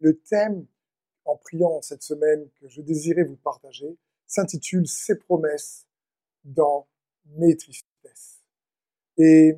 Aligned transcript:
le 0.00 0.18
thème 0.18 0.66
en 1.24 1.36
priant 1.36 1.80
cette 1.82 2.02
semaine 2.02 2.48
que 2.60 2.68
je 2.68 2.82
désirais 2.82 3.24
vous 3.24 3.36
partager 3.36 3.96
s'intitule 4.26 4.86
Ces 4.86 5.16
promesses 5.16 5.86
dans 6.44 6.88
mes 7.26 7.56
tristesses. 7.56 8.42
Et 9.16 9.56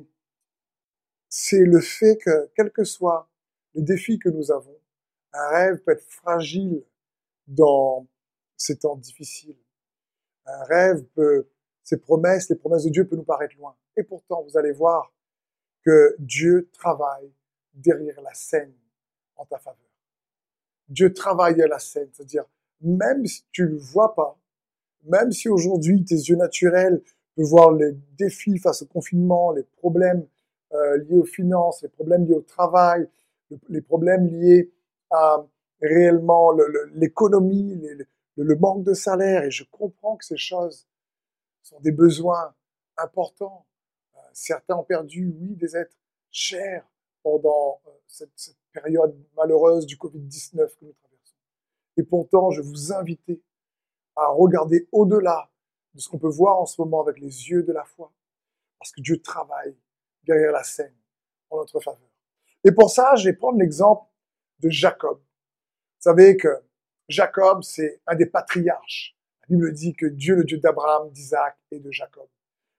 c'est 1.29 1.63
le 1.63 1.79
fait 1.79 2.17
que, 2.17 2.51
quel 2.55 2.71
que 2.71 2.83
soit 2.83 3.29
le 3.73 3.81
défi 3.81 4.19
que 4.19 4.29
nous 4.29 4.51
avons, 4.51 4.77
un 5.31 5.47
rêve 5.49 5.77
peut 5.79 5.93
être 5.93 6.05
fragile 6.07 6.83
dans 7.47 8.07
ces 8.55 8.77
temps 8.77 8.95
difficiles. 8.95 9.57
Un 10.45 10.63
rêve 10.65 11.03
peut, 11.15 11.49
ses 11.83 11.97
promesses, 11.97 12.49
les 12.49 12.55
promesses 12.55 12.83
de 12.83 12.89
Dieu 12.89 13.07
peuvent 13.07 13.17
nous 13.17 13.25
paraître 13.25 13.55
loin. 13.57 13.75
Et 13.95 14.03
pourtant, 14.03 14.43
vous 14.43 14.57
allez 14.57 14.71
voir 14.71 15.13
que 15.83 16.15
Dieu 16.19 16.69
travaille 16.73 17.33
derrière 17.73 18.21
la 18.21 18.33
scène 18.33 18.73
en 19.35 19.45
ta 19.45 19.57
faveur. 19.57 19.92
Dieu 20.93 21.11
travaille 21.11 21.61
à 21.61 21.67
la 21.67 21.79
scène, 21.79 22.07
c'est-à-dire 22.13 22.45
même 22.81 23.25
si 23.25 23.43
tu 23.51 23.65
le 23.65 23.77
vois 23.77 24.13
pas, 24.13 24.37
même 25.05 25.31
si 25.31 25.49
aujourd'hui 25.49 26.03
tes 26.03 26.15
yeux 26.15 26.35
naturels 26.35 27.01
peuvent 27.35 27.45
voir 27.45 27.71
les 27.71 27.93
défis 28.17 28.59
face 28.59 28.83
au 28.83 28.85
confinement, 28.85 29.51
les 29.51 29.63
problèmes 29.63 30.27
euh, 30.73 30.97
liés 30.97 31.17
aux 31.17 31.25
finances, 31.25 31.81
les 31.81 31.89
problèmes 31.89 32.25
liés 32.25 32.35
au 32.35 32.41
travail, 32.41 33.09
les 33.69 33.81
problèmes 33.81 34.27
liés 34.27 34.71
à 35.09 35.45
réellement 35.81 36.51
l'économie, 36.93 37.75
le, 37.75 38.07
le, 38.43 38.55
manque 38.55 38.83
de 38.83 38.93
salaire, 38.93 39.43
et 39.43 39.51
je 39.51 39.63
comprends 39.69 40.15
que 40.15 40.25
ces 40.25 40.37
choses 40.37 40.87
sont 41.61 41.79
des 41.81 41.91
besoins 41.91 42.53
importants. 42.97 43.65
Euh, 44.15 44.19
certains 44.31 44.75
ont 44.75 44.83
perdu, 44.83 45.35
oui, 45.39 45.55
des 45.55 45.75
êtres 45.75 45.97
chers 46.31 46.87
pendant 47.21 47.81
euh, 47.87 47.91
cette, 48.07 48.31
cette 48.35 48.62
période 48.73 49.15
malheureuse 49.35 49.85
du 49.85 49.95
Covid-19 49.97 50.75
que 50.75 50.85
nous 50.85 50.93
traversons. 50.93 51.35
Et 51.97 52.03
pourtant, 52.03 52.51
je 52.51 52.61
vous 52.61 52.91
invite 52.91 53.21
à 54.15 54.27
regarder 54.27 54.87
au-delà 54.91 55.49
de 55.93 55.99
ce 55.99 56.09
qu'on 56.09 56.19
peut 56.19 56.29
voir 56.29 56.59
en 56.59 56.65
ce 56.65 56.81
moment 56.81 57.01
avec 57.01 57.19
les 57.19 57.49
yeux 57.49 57.63
de 57.63 57.71
la 57.71 57.83
foi, 57.83 58.11
parce 58.79 58.91
que 58.91 59.01
Dieu 59.01 59.21
travaille 59.21 59.77
derrière 60.23 60.51
la 60.51 60.63
scène 60.63 60.95
en 61.49 61.57
notre 61.57 61.79
faveur. 61.79 62.09
Et 62.63 62.71
pour 62.71 62.89
ça, 62.89 63.15
je 63.15 63.25
vais 63.25 63.33
prendre 63.33 63.59
l'exemple 63.59 64.05
de 64.59 64.69
Jacob. 64.69 65.19
Vous 65.19 66.09
savez 66.11 66.37
que 66.37 66.63
Jacob, 67.09 67.63
c'est 67.63 68.01
un 68.07 68.15
des 68.15 68.25
patriarches. 68.25 69.15
La 69.41 69.55
Bible 69.55 69.73
dit 69.73 69.93
que 69.93 70.05
Dieu, 70.05 70.35
le 70.35 70.43
Dieu 70.43 70.57
d'Abraham, 70.57 71.11
d'Isaac 71.11 71.57
et 71.71 71.79
de 71.79 71.91
Jacob. 71.91 72.27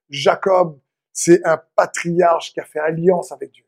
Jacob, 0.08 0.80
c'est 1.12 1.44
un 1.44 1.58
patriarche 1.76 2.52
qui 2.52 2.60
a 2.60 2.64
fait 2.64 2.80
alliance 2.80 3.30
avec 3.32 3.52
Dieu 3.52 3.63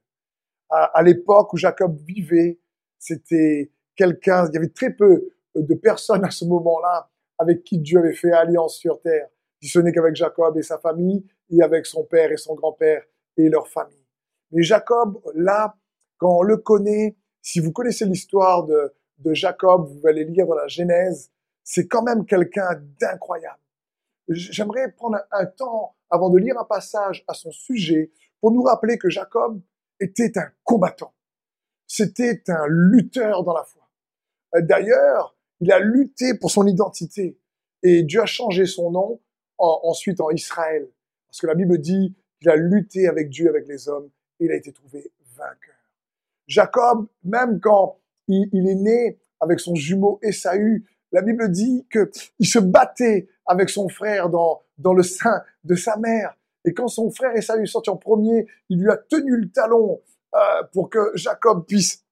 à, 0.71 1.03
l'époque 1.03 1.53
où 1.53 1.57
Jacob 1.57 1.97
vivait, 1.97 2.59
c'était 2.99 3.71
quelqu'un, 3.95 4.47
il 4.49 4.55
y 4.55 4.57
avait 4.59 4.69
très 4.69 4.91
peu 4.91 5.29
de 5.55 5.75
personnes 5.75 6.25
à 6.25 6.31
ce 6.31 6.45
moment-là 6.45 7.09
avec 7.39 7.65
qui 7.65 7.79
Dieu 7.79 7.99
avait 7.99 8.15
fait 8.15 8.33
alliance 8.33 8.77
sur 8.77 9.01
terre, 9.01 9.29
si 9.61 9.69
ce 9.69 9.79
n'est 9.79 9.93
qu'avec 9.93 10.17
Jacob 10.17 10.57
et 10.57 10.63
sa 10.63 10.79
famille, 10.79 11.25
et 11.51 11.63
avec 11.63 11.87
son 11.87 12.05
père 12.05 12.33
et 12.33 12.37
son 12.37 12.55
grand-père 12.55 13.03
et 13.37 13.49
leur 13.49 13.69
famille. 13.69 14.05
Mais 14.51 14.63
Jacob, 14.63 15.21
là, 15.35 15.77
quand 16.19 16.39
on 16.39 16.43
le 16.43 16.57
connaît, 16.57 17.17
si 17.43 17.61
vous 17.61 17.73
connaissez 17.73 18.07
l'histoire 18.07 18.65
de, 18.65 18.93
de 19.19 19.35
Jacob, 19.35 19.89
vous 19.89 20.07
allez 20.07 20.25
lire 20.25 20.47
dans 20.47 20.55
la 20.55 20.67
Genèse, 20.67 21.31
c'est 21.63 21.87
quand 21.87 22.03
même 22.03 22.25
quelqu'un 22.25 22.81
d'incroyable. 23.01 23.61
J'aimerais 24.29 24.91
prendre 24.93 25.19
un 25.31 25.47
temps 25.47 25.95
avant 26.11 26.31
de 26.31 26.39
lire 26.39 26.59
un 26.59 26.65
passage 26.65 27.25
à 27.29 27.35
son 27.35 27.51
sujet 27.51 28.11
pour 28.41 28.51
nous 28.51 28.63
rappeler 28.63 28.99
que 28.99 29.09
Jacob, 29.09 29.61
était 30.01 30.39
un 30.39 30.51
combattant. 30.65 31.15
C'était 31.87 32.43
un 32.49 32.67
lutteur 32.69 33.45
dans 33.45 33.55
la 33.55 33.65
foi. 33.65 33.89
Euh, 34.55 34.61
d'ailleurs, 34.63 35.37
il 35.61 35.73
a 35.73 35.79
lutté 35.79 36.35
pour 36.35 36.51
son 36.51 36.67
identité 36.67 37.39
et 37.83 38.03
Dieu 38.03 38.21
a 38.21 38.27
changé 38.27 38.67
son 38.67 38.91
nom 38.91 39.21
ensuite 39.59 40.21
en 40.21 40.31
Israël. 40.31 40.89
Parce 41.29 41.41
que 41.41 41.47
la 41.47 41.55
Bible 41.55 41.79
dit 41.79 42.15
qu'il 42.41 42.51
a 42.51 42.57
lutté 42.57 43.09
avec 43.09 43.31
Dieu, 43.31 43.49
avec 43.49 43.67
les 43.67 43.89
hommes, 43.89 44.11
et 44.39 44.47
il 44.47 44.51
a 44.51 44.57
été 44.57 44.73
trouvé 44.73 45.13
vainqueur. 45.35 45.75
Jacob, 46.47 47.07
même 47.25 47.61
quand 47.61 47.99
il, 48.29 48.69
est 48.69 48.75
né 48.75 49.19
avec 49.41 49.61
son 49.61 49.75
jumeau 49.75 50.19
Esaü, 50.23 50.85
la 51.13 51.23
Bible 51.23 51.51
dit 51.51 51.87
qu'il 51.91 52.47
se 52.47 52.59
battait 52.59 53.29
avec 53.47 53.71
son 53.71 53.89
frère 53.89 54.29
dans, 54.29 54.63
dans 54.79 54.93
le 54.93 55.03
sein 55.03 55.43
de 55.65 55.75
sa 55.75 55.97
mère. 55.97 56.37
Et 56.67 56.75
quand 56.75 56.89
son 56.89 57.11
frère 57.11 57.35
Esaü 57.35 57.63
est 57.63 57.67
sorti 57.67 57.91
en 57.91 57.97
premier, 57.97 58.47
il 58.69 58.81
lui 58.81 58.91
a 58.91 58.97
tenu 58.97 59.37
le 59.37 59.51
talon 59.51 60.01
euh, 60.35 60.39
pour 60.73 60.91
que 60.91 61.13
Jacob 61.15 61.65
puisse, 61.67 62.05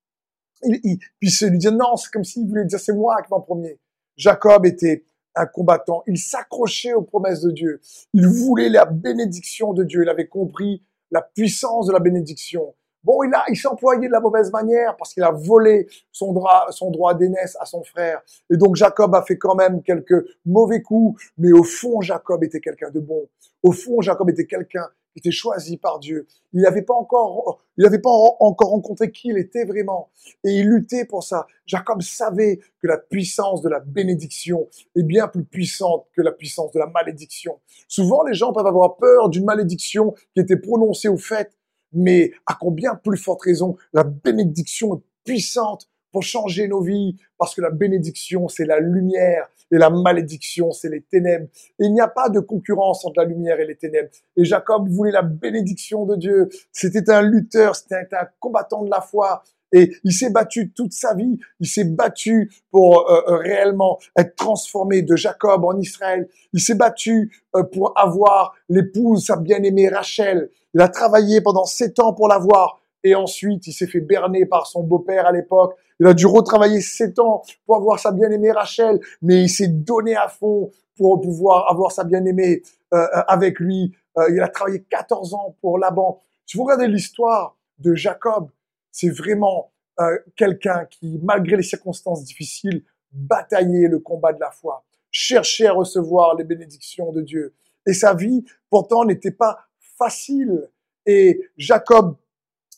il, 0.63 0.97
puisse 1.19 1.43
lui 1.43 1.57
dire 1.57 1.73
non, 1.73 1.97
c'est 1.97 2.09
comme 2.09 2.23
s'il 2.23 2.47
voulait 2.47 2.65
dire 2.65 2.79
c'est 2.79 2.93
moi 2.93 3.21
qui 3.21 3.29
vais 3.29 3.35
en 3.35 3.41
premier. 3.41 3.79
Jacob 4.15 4.65
était 4.65 5.05
un 5.35 5.45
combattant. 5.45 6.03
Il 6.07 6.17
s'accrochait 6.17 6.93
aux 6.93 7.01
promesses 7.01 7.41
de 7.41 7.51
Dieu. 7.51 7.81
Il 8.13 8.27
voulait 8.27 8.69
la 8.69 8.85
bénédiction 8.85 9.73
de 9.73 9.83
Dieu. 9.83 10.03
Il 10.03 10.09
avait 10.09 10.27
compris 10.27 10.81
la 11.11 11.21
puissance 11.21 11.87
de 11.87 11.91
la 11.91 11.99
bénédiction. 11.99 12.73
Bon, 13.05 13.21
il, 13.21 13.31
a, 13.35 13.43
il 13.49 13.55
s'est 13.55 13.67
employé 13.67 14.07
de 14.07 14.11
la 14.11 14.19
mauvaise 14.19 14.51
manière 14.51 14.97
parce 14.97 15.13
qu'il 15.13 15.21
a 15.21 15.29
volé 15.29 15.87
son 16.11 16.33
droit, 16.33 16.65
son 16.71 16.89
droit 16.89 17.13
d'aînesse 17.13 17.55
à 17.59 17.65
son 17.65 17.83
frère. 17.83 18.19
Et 18.49 18.57
donc 18.57 18.75
Jacob 18.75 19.13
a 19.13 19.21
fait 19.21 19.37
quand 19.37 19.53
même 19.53 19.83
quelques 19.83 20.25
mauvais 20.43 20.81
coups, 20.81 21.21
mais 21.37 21.51
au 21.51 21.61
fond, 21.61 22.01
Jacob 22.01 22.43
était 22.43 22.59
quelqu'un 22.59 22.89
de 22.89 22.99
bon. 22.99 23.29
Au 23.61 23.71
fond, 23.71 24.01
Jacob 24.01 24.27
était 24.31 24.47
quelqu'un 24.47 24.87
qui 25.13 25.19
était 25.19 25.31
choisi 25.31 25.77
par 25.77 25.99
Dieu. 25.99 26.25
Il 26.51 26.61
n'avait 26.61 26.81
pas 26.81 26.95
encore, 26.95 27.61
il 27.77 27.83
n'avait 27.83 27.99
pas 27.99 28.09
encore 28.09 28.69
rencontré 28.71 29.11
qui 29.11 29.27
il 29.27 29.37
était 29.37 29.65
vraiment. 29.65 30.09
Et 30.43 30.53
il 30.59 30.67
luttait 30.67 31.05
pour 31.05 31.23
ça. 31.23 31.45
Jacob 31.67 32.01
savait 32.01 32.57
que 32.81 32.87
la 32.87 32.97
puissance 32.97 33.61
de 33.61 33.69
la 33.69 33.81
bénédiction 33.81 34.67
est 34.95 35.03
bien 35.03 35.27
plus 35.27 35.45
puissante 35.45 36.07
que 36.15 36.23
la 36.23 36.31
puissance 36.31 36.71
de 36.71 36.79
la 36.79 36.87
malédiction. 36.87 37.59
Souvent, 37.87 38.23
les 38.23 38.33
gens 38.33 38.51
peuvent 38.51 38.65
avoir 38.65 38.97
peur 38.97 39.29
d'une 39.29 39.45
malédiction 39.45 40.15
qui 40.33 40.41
était 40.41 40.57
prononcée 40.57 41.07
au 41.07 41.17
fait 41.17 41.51
mais 41.95 42.31
à 42.45 42.55
combien 42.59 42.95
plus 42.95 43.17
forte 43.17 43.41
raison 43.43 43.75
la 43.93 44.03
bénédiction 44.03 44.97
est 44.97 45.01
puissante 45.23 45.89
pour 46.11 46.23
changer 46.23 46.67
nos 46.67 46.81
vies, 46.81 47.17
parce 47.37 47.55
que 47.55 47.61
la 47.61 47.71
bénédiction, 47.71 48.47
c'est 48.47 48.65
la 48.65 48.79
lumière, 48.79 49.49
et 49.71 49.77
la 49.77 49.89
malédiction, 49.89 50.71
c'est 50.71 50.89
les 50.89 51.01
ténèbres. 51.01 51.47
Et 51.79 51.85
il 51.85 51.93
n'y 51.93 52.01
a 52.01 52.07
pas 52.07 52.29
de 52.29 52.39
concurrence 52.39 53.05
entre 53.05 53.21
la 53.21 53.25
lumière 53.25 53.59
et 53.59 53.65
les 53.65 53.75
ténèbres. 53.75 54.09
Et 54.37 54.45
Jacob 54.45 54.87
voulait 54.87 55.11
la 55.11 55.23
bénédiction 55.23 56.05
de 56.05 56.15
Dieu. 56.15 56.49
C'était 56.71 57.09
un 57.09 57.21
lutteur, 57.21 57.75
c'était 57.75 57.95
un 58.13 58.27
combattant 58.39 58.83
de 58.83 58.89
la 58.89 59.01
foi. 59.01 59.43
Et 59.73 59.91
il 60.03 60.13
s'est 60.13 60.29
battu 60.29 60.71
toute 60.71 60.93
sa 60.93 61.15
vie. 61.15 61.37
Il 61.59 61.67
s'est 61.67 61.83
battu 61.83 62.51
pour 62.71 63.09
euh, 63.09 63.21
euh, 63.27 63.37
réellement 63.37 63.99
être 64.17 64.35
transformé 64.35 65.01
de 65.01 65.15
Jacob 65.15 65.65
en 65.65 65.77
Israël. 65.77 66.29
Il 66.53 66.61
s'est 66.61 66.75
battu 66.75 67.43
euh, 67.55 67.63
pour 67.63 67.91
avoir 67.97 68.55
l'épouse, 68.69 69.25
sa 69.25 69.35
bien-aimée 69.35 69.89
Rachel. 69.89 70.49
Il 70.75 70.81
a 70.81 70.87
travaillé 70.87 71.41
pendant 71.41 71.65
sept 71.65 71.99
ans 71.99 72.13
pour 72.13 72.27
l'avoir. 72.27 72.79
Et 73.03 73.15
ensuite, 73.15 73.65
il 73.65 73.73
s'est 73.73 73.87
fait 73.87 74.01
berner 74.01 74.45
par 74.45 74.67
son 74.67 74.83
beau-père 74.83 75.25
à 75.25 75.31
l'époque. 75.31 75.75
Il 75.99 76.05
a 76.05 76.13
dû 76.13 76.27
retravailler 76.27 76.81
sept 76.81 77.17
ans 77.17 77.41
pour 77.65 77.77
avoir 77.77 77.99
sa 77.99 78.11
bien-aimée 78.11 78.51
Rachel. 78.51 78.99
Mais 79.23 79.41
il 79.41 79.49
s'est 79.49 79.69
donné 79.69 80.15
à 80.15 80.27
fond 80.27 80.69
pour 80.97 81.19
pouvoir 81.21 81.71
avoir 81.71 81.91
sa 81.91 82.03
bien-aimée 82.03 82.61
avec 82.91 83.59
lui. 83.59 83.95
il 84.29 84.39
a 84.39 84.47
travaillé 84.47 84.83
14 84.83 85.33
ans 85.33 85.55
pour 85.61 85.77
Laban. 85.77 86.21
Si 86.45 86.57
vous 86.57 86.63
regardez 86.63 86.87
l'histoire 86.87 87.57
de 87.79 87.95
Jacob, 87.95 88.49
c'est 88.91 89.09
vraiment 89.09 89.71
euh, 89.99 90.17
quelqu'un 90.35 90.85
qui, 90.89 91.19
malgré 91.23 91.57
les 91.57 91.63
circonstances 91.63 92.23
difficiles, 92.23 92.83
bataillait 93.11 93.87
le 93.87 93.99
combat 93.99 94.33
de 94.33 94.39
la 94.39 94.51
foi, 94.51 94.83
cherchait 95.09 95.67
à 95.67 95.73
recevoir 95.73 96.35
les 96.35 96.43
bénédictions 96.43 97.11
de 97.11 97.21
Dieu. 97.21 97.53
Et 97.87 97.93
sa 97.93 98.13
vie, 98.13 98.43
pourtant, 98.69 99.05
n'était 99.05 99.31
pas 99.31 99.64
facile. 99.97 100.69
Et 101.05 101.41
Jacob, 101.57 102.15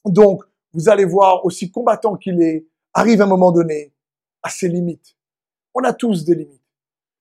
donc, 0.05 0.44
vous 0.73 0.89
allez 0.89 1.05
voir, 1.05 1.45
aussi 1.45 1.72
combattant 1.72 2.16
qu'il 2.16 2.41
est, 2.41 2.66
arrive 2.94 3.22
à 3.22 3.25
un 3.25 3.28
moment 3.28 3.51
donné 3.51 3.94
à 4.44 4.50
ses 4.50 4.67
limites. 4.67 5.15
On 5.74 5.81
a 5.81 5.94
tous 5.94 6.25
des 6.25 6.36
limites. 6.36 6.62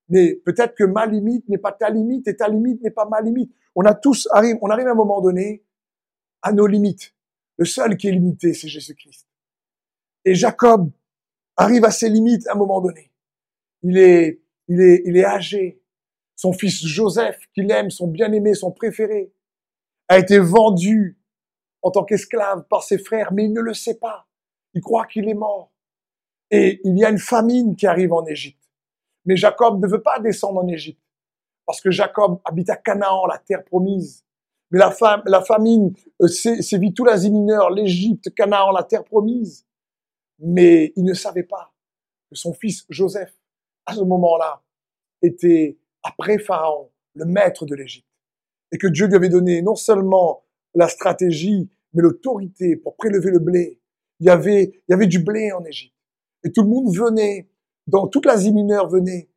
Mais 0.08 0.34
peut-être 0.34 0.74
que 0.74 0.84
ma 0.84 1.06
limite 1.06 1.48
n'est 1.48 1.58
pas 1.58 1.72
ta 1.72 1.90
limite 1.90 2.28
et 2.28 2.36
ta 2.36 2.48
limite 2.48 2.80
n'est 2.82 2.90
pas 2.90 3.06
ma 3.06 3.20
limite. 3.20 3.52
On 3.74 3.84
a 3.84 3.94
tous 3.94 4.28
arrive, 4.30 4.56
on 4.62 4.70
arrive 4.70 4.86
à 4.86 4.92
un 4.92 4.94
moment 4.94 5.20
donné 5.20 5.64
à 6.42 6.52
nos 6.52 6.66
limites. 6.66 7.14
Le 7.58 7.64
seul 7.64 7.96
qui 7.96 8.08
est 8.08 8.12
limité, 8.12 8.54
c'est 8.54 8.68
Jésus-Christ. 8.68 9.26
Et 10.24 10.34
Jacob 10.34 10.90
arrive 11.56 11.84
à 11.84 11.90
ses 11.90 12.08
limites 12.08 12.46
à 12.48 12.52
un 12.52 12.56
moment 12.56 12.80
donné. 12.80 13.10
Il 13.82 13.98
est, 13.98 14.40
il 14.68 14.80
est, 14.80 15.02
il 15.06 15.16
est 15.16 15.24
âgé. 15.24 15.80
Son 16.36 16.52
fils 16.52 16.84
Joseph, 16.86 17.38
qu'il 17.54 17.70
aime, 17.70 17.90
son 17.90 18.08
bien-aimé, 18.08 18.54
son 18.54 18.70
préféré, 18.70 19.32
a 20.08 20.18
été 20.18 20.38
vendu 20.38 21.18
en 21.82 21.90
tant 21.90 22.04
qu'esclave 22.04 22.64
par 22.68 22.82
ses 22.82 22.98
frères, 22.98 23.32
mais 23.32 23.44
il 23.44 23.52
ne 23.52 23.60
le 23.60 23.74
sait 23.74 23.98
pas. 23.98 24.26
Il 24.74 24.80
croit 24.80 25.06
qu'il 25.06 25.28
est 25.28 25.34
mort. 25.34 25.72
Et 26.50 26.80
il 26.84 26.98
y 26.98 27.04
a 27.04 27.10
une 27.10 27.18
famine 27.18 27.76
qui 27.76 27.86
arrive 27.86 28.12
en 28.12 28.24
Égypte. 28.26 28.62
Mais 29.24 29.36
Jacob 29.36 29.80
ne 29.80 29.88
veut 29.88 30.02
pas 30.02 30.18
descendre 30.20 30.62
en 30.62 30.68
Égypte. 30.68 31.02
Parce 31.66 31.80
que 31.80 31.90
Jacob 31.90 32.40
habite 32.44 32.70
à 32.70 32.76
Canaan, 32.76 33.26
la 33.26 33.38
terre 33.38 33.64
promise. 33.64 34.24
Mais 34.70 34.78
la, 34.78 35.42
famine 35.42 35.94
euh, 36.20 36.28
sévit 36.28 36.92
tout 36.92 37.04
l'Asie 37.04 37.30
mineure, 37.30 37.70
l'Égypte, 37.70 38.34
Canaan, 38.34 38.72
la 38.72 38.82
terre 38.82 39.04
promise. 39.04 39.66
Mais 40.38 40.92
il 40.96 41.04
ne 41.04 41.14
savait 41.14 41.44
pas 41.44 41.72
que 42.28 42.36
son 42.36 42.52
fils 42.52 42.84
Joseph, 42.88 43.32
à 43.84 43.94
ce 43.94 44.02
moment-là, 44.02 44.62
était 45.22 45.78
après 46.02 46.38
Pharaon, 46.38 46.90
le 47.14 47.24
maître 47.24 47.64
de 47.64 47.74
l'Égypte. 47.74 48.05
Et 48.76 48.78
que 48.78 48.88
Dieu 48.88 49.06
lui 49.06 49.14
avait 49.14 49.30
donné 49.30 49.62
non 49.62 49.74
seulement 49.74 50.44
la 50.74 50.86
stratégie, 50.86 51.70
mais 51.94 52.02
l'autorité 52.02 52.76
pour 52.76 52.94
prélever 52.94 53.30
le 53.30 53.38
blé. 53.38 53.80
Il 54.20 54.26
y 54.26 54.28
avait, 54.28 54.64
il 54.64 54.90
y 54.90 54.92
avait 54.92 55.06
du 55.06 55.18
blé 55.20 55.50
en 55.50 55.64
Égypte. 55.64 55.96
Et 56.44 56.52
tout 56.52 56.60
le 56.60 56.68
monde 56.68 56.94
venait, 56.94 57.48
dans 57.86 58.06
toute 58.06 58.26
l'Asie 58.26 58.52
mineure 58.52 58.90
venait, 58.90 59.30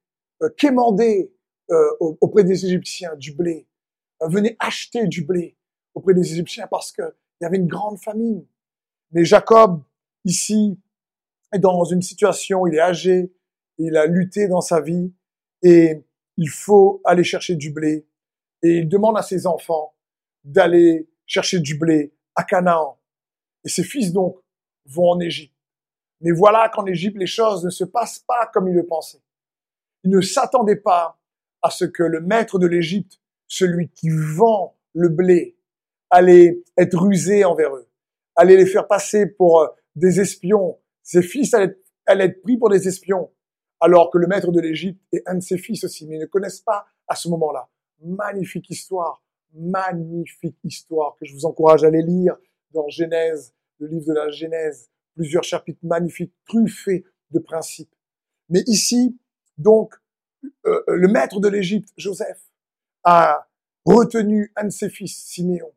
euh, 0.44 0.50
quémander 0.58 1.32
euh, 1.72 1.86
auprès 2.20 2.44
des 2.44 2.66
Égyptiens 2.66 3.16
du 3.16 3.32
blé, 3.32 3.66
euh, 4.22 4.28
venait 4.28 4.58
acheter 4.60 5.08
du 5.08 5.24
blé 5.24 5.56
auprès 5.94 6.14
des 6.14 6.34
Égyptiens 6.34 6.68
parce 6.70 6.92
qu'il 6.92 7.06
y 7.40 7.46
avait 7.46 7.60
une 7.60 7.68
grande 7.68 7.98
famine. 7.98 8.46
Mais 9.14 9.24
Jacob, 9.24 9.82
ici, 10.26 10.78
est 11.54 11.60
dans 11.60 11.86
une 11.86 12.02
situation, 12.02 12.68
il 12.68 12.76
est 12.76 12.82
âgé, 12.82 13.32
il 13.78 13.96
a 13.96 14.06
lutté 14.06 14.50
dans 14.50 14.60
sa 14.60 14.82
vie, 14.82 15.14
et 15.64 16.04
il 16.36 16.50
faut 16.50 17.02
aller 17.06 17.24
chercher 17.24 17.56
du 17.56 17.72
blé. 17.72 18.06
Et 18.64 18.80
il 18.80 18.90
demande 18.90 19.18
à 19.18 19.22
ses 19.22 19.48
enfants 19.48 19.94
d'aller 20.44 21.10
chercher 21.26 21.60
du 21.60 21.78
blé 21.78 22.14
à 22.36 22.44
Canaan. 22.44 23.00
Et 23.64 23.70
ses 23.70 23.84
fils 23.84 24.12
donc 24.12 24.38
vont 24.86 25.12
en 25.12 25.20
Égypte. 25.20 25.56
Mais 26.22 26.32
voilà 26.32 26.70
qu'en 26.70 26.86
Égypte, 26.86 27.18
les 27.18 27.28
choses 27.28 27.64
ne 27.64 27.70
se 27.70 27.84
passent 27.84 28.20
pas 28.20 28.50
comme 28.54 28.68
il 28.68 28.76
le 28.76 28.86
pensait. 28.86 29.22
Il 30.04 30.12
ne 30.12 30.22
s'attendait 30.22 30.76
pas 30.76 31.20
à 31.62 31.70
ce 31.70 31.86
que 31.86 32.04
le 32.04 32.22
maître 32.22 32.60
de 32.60 32.68
l'Égypte, 32.68 33.20
celui 33.48 33.90
qui 33.90 34.10
vend 34.10 34.78
le 34.94 35.10
blé, 35.10 35.58
allait 36.10 36.64
être 36.78 36.98
rusé 36.98 37.46
envers 37.46 37.76
eux, 37.76 37.88
allait 38.36 38.58
les 38.58 38.66
faire 38.66 38.88
passer 38.88 39.28
pour 39.28 39.62
euh, 39.62 39.68
des 39.96 40.20
espions. 40.20 40.80
Ses 41.04 41.22
fils 41.22 41.54
allaient, 41.54 41.78
allaient 42.06 42.26
être 42.26 42.42
pris 42.42 42.58
pour 42.58 42.70
des 42.70 42.88
espions 42.88 43.30
alors 43.80 44.10
que 44.12 44.18
le 44.18 44.28
maître 44.28 44.52
de 44.52 44.60
l'Égypte 44.60 45.02
est 45.12 45.24
un 45.26 45.36
de 45.36 45.42
ses 45.42 45.58
fils 45.58 45.84
aussi, 45.84 46.06
mais 46.08 46.16
ils 46.16 46.22
ne 46.22 46.26
connaissent 46.26 46.62
pas 46.62 46.86
à 47.08 47.16
ce 47.16 47.30
moment-là. 47.30 47.70
Magnifique 48.02 48.70
histoire, 48.70 49.24
magnifique 49.54 50.58
histoire 50.64 51.16
que 51.20 51.26
je 51.26 51.34
vous 51.34 51.46
encourage 51.46 51.84
à 51.84 51.88
aller 51.88 52.02
lire 52.02 52.38
dans 52.72 52.88
Genèse, 52.88 53.54
le 53.80 53.88
livre 53.88 54.06
de 54.08 54.14
la 54.14 54.30
Genèse, 54.30 54.90
plusieurs 55.16 55.44
chapitres 55.44 55.80
magnifiques, 55.84 56.34
truffés 56.46 57.06
de 57.32 57.40
principes. 57.40 57.94
Mais 58.50 58.64
ici, 58.68 59.18
donc, 59.58 59.96
euh, 60.66 60.82
le 60.88 61.08
maître 61.08 61.40
de 61.40 61.50
l'Égypte, 61.50 61.90
Joseph, 61.98 62.42
a 63.04 63.48
retenu 63.86 64.52
un 64.56 64.66
de 64.66 64.70
ses 64.70 64.90
fils, 64.90 65.16
Siméon, 65.16 65.72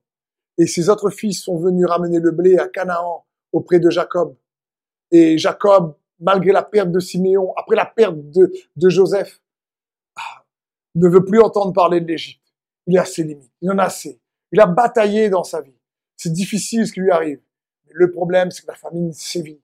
et 0.59 0.67
ses 0.67 0.89
autres 0.89 1.11
fils 1.11 1.43
sont 1.43 1.59
venus 1.59 1.87
ramener 1.87 2.21
le 2.21 2.31
blé 2.31 2.57
à 2.59 2.69
Canaan 2.69 3.27
auprès 3.53 3.81
de 3.81 3.91
Jacob. 3.91 4.37
Et 5.11 5.39
Jacob 5.39 5.97
malgré 6.23 6.53
la 6.53 6.63
perte 6.63 6.91
de 6.91 7.01
Siméon, 7.01 7.53
après 7.57 7.77
la 7.77 7.85
perte 7.85 8.17
de, 8.31 8.51
de 8.77 8.89
Joseph, 8.89 9.42
ne 10.95 11.09
veut 11.09 11.25
plus 11.25 11.41
entendre 11.41 11.73
parler 11.73 12.01
de 12.01 12.07
l'Égypte. 12.07 12.43
Il 12.87 12.97
est 12.97 13.01
assez 13.01 13.23
limite. 13.23 13.53
Il 13.61 13.71
en 13.71 13.79
a 13.79 13.85
assez. 13.85 14.21
Il 14.51 14.61
a 14.61 14.67
bataillé 14.67 15.31
dans 15.31 15.45
sa 15.45 15.61
vie. 15.61 15.77
C'est 16.17 16.33
difficile 16.33 16.87
ce 16.87 16.93
qui 16.93 17.01
lui 17.01 17.11
arrive. 17.11 17.41
Mais 17.87 17.93
le 17.95 18.11
problème, 18.11 18.51
c'est 18.51 18.63
que 18.63 18.71
la 18.71 18.77
famine 18.77 19.13
sévit. 19.13 19.61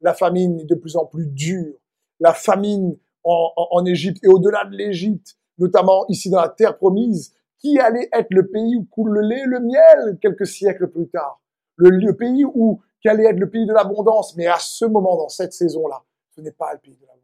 La 0.00 0.14
famine 0.14 0.60
est 0.60 0.64
de 0.64 0.74
plus 0.74 0.96
en 0.96 1.06
plus 1.06 1.26
dure. 1.26 1.74
La 2.18 2.34
famine 2.34 2.96
en, 3.24 3.52
en, 3.56 3.84
Égypte 3.84 4.22
et 4.24 4.28
au-delà 4.28 4.64
de 4.64 4.76
l'Égypte, 4.76 5.36
notamment 5.58 6.04
ici 6.08 6.28
dans 6.28 6.40
la 6.40 6.48
terre 6.48 6.76
promise, 6.76 7.34
qui 7.58 7.78
allait 7.78 8.08
être 8.12 8.30
le 8.30 8.48
pays 8.48 8.74
où 8.76 8.84
coule 8.84 9.12
le 9.12 9.20
lait 9.20 9.42
et 9.42 9.46
le 9.46 9.60
miel 9.60 10.18
quelques 10.20 10.46
siècles 10.46 10.88
plus 10.88 11.08
tard. 11.08 11.40
Le, 11.76 11.90
le 11.90 12.16
pays 12.16 12.44
où 12.44 12.80
qui 13.00 13.08
allait 13.08 13.26
être 13.26 13.38
le 13.38 13.50
pays 13.50 13.66
de 13.66 13.72
l'abondance. 13.72 14.36
Mais 14.36 14.46
à 14.46 14.58
ce 14.58 14.84
moment, 14.84 15.16
dans 15.16 15.28
cette 15.28 15.52
saison-là, 15.52 16.02
ce 16.34 16.40
n'est 16.40 16.52
pas 16.52 16.72
le 16.72 16.78
pays 16.78 16.96
de 16.96 17.06
l'abondance. 17.06 17.22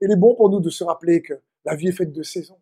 Il 0.00 0.10
est 0.10 0.16
bon 0.16 0.34
pour 0.34 0.50
nous 0.50 0.60
de 0.60 0.70
se 0.70 0.84
rappeler 0.84 1.22
que 1.22 1.34
la 1.64 1.74
vie 1.74 1.88
est 1.88 1.92
faite 1.92 2.12
de 2.12 2.22
saisons. 2.22 2.60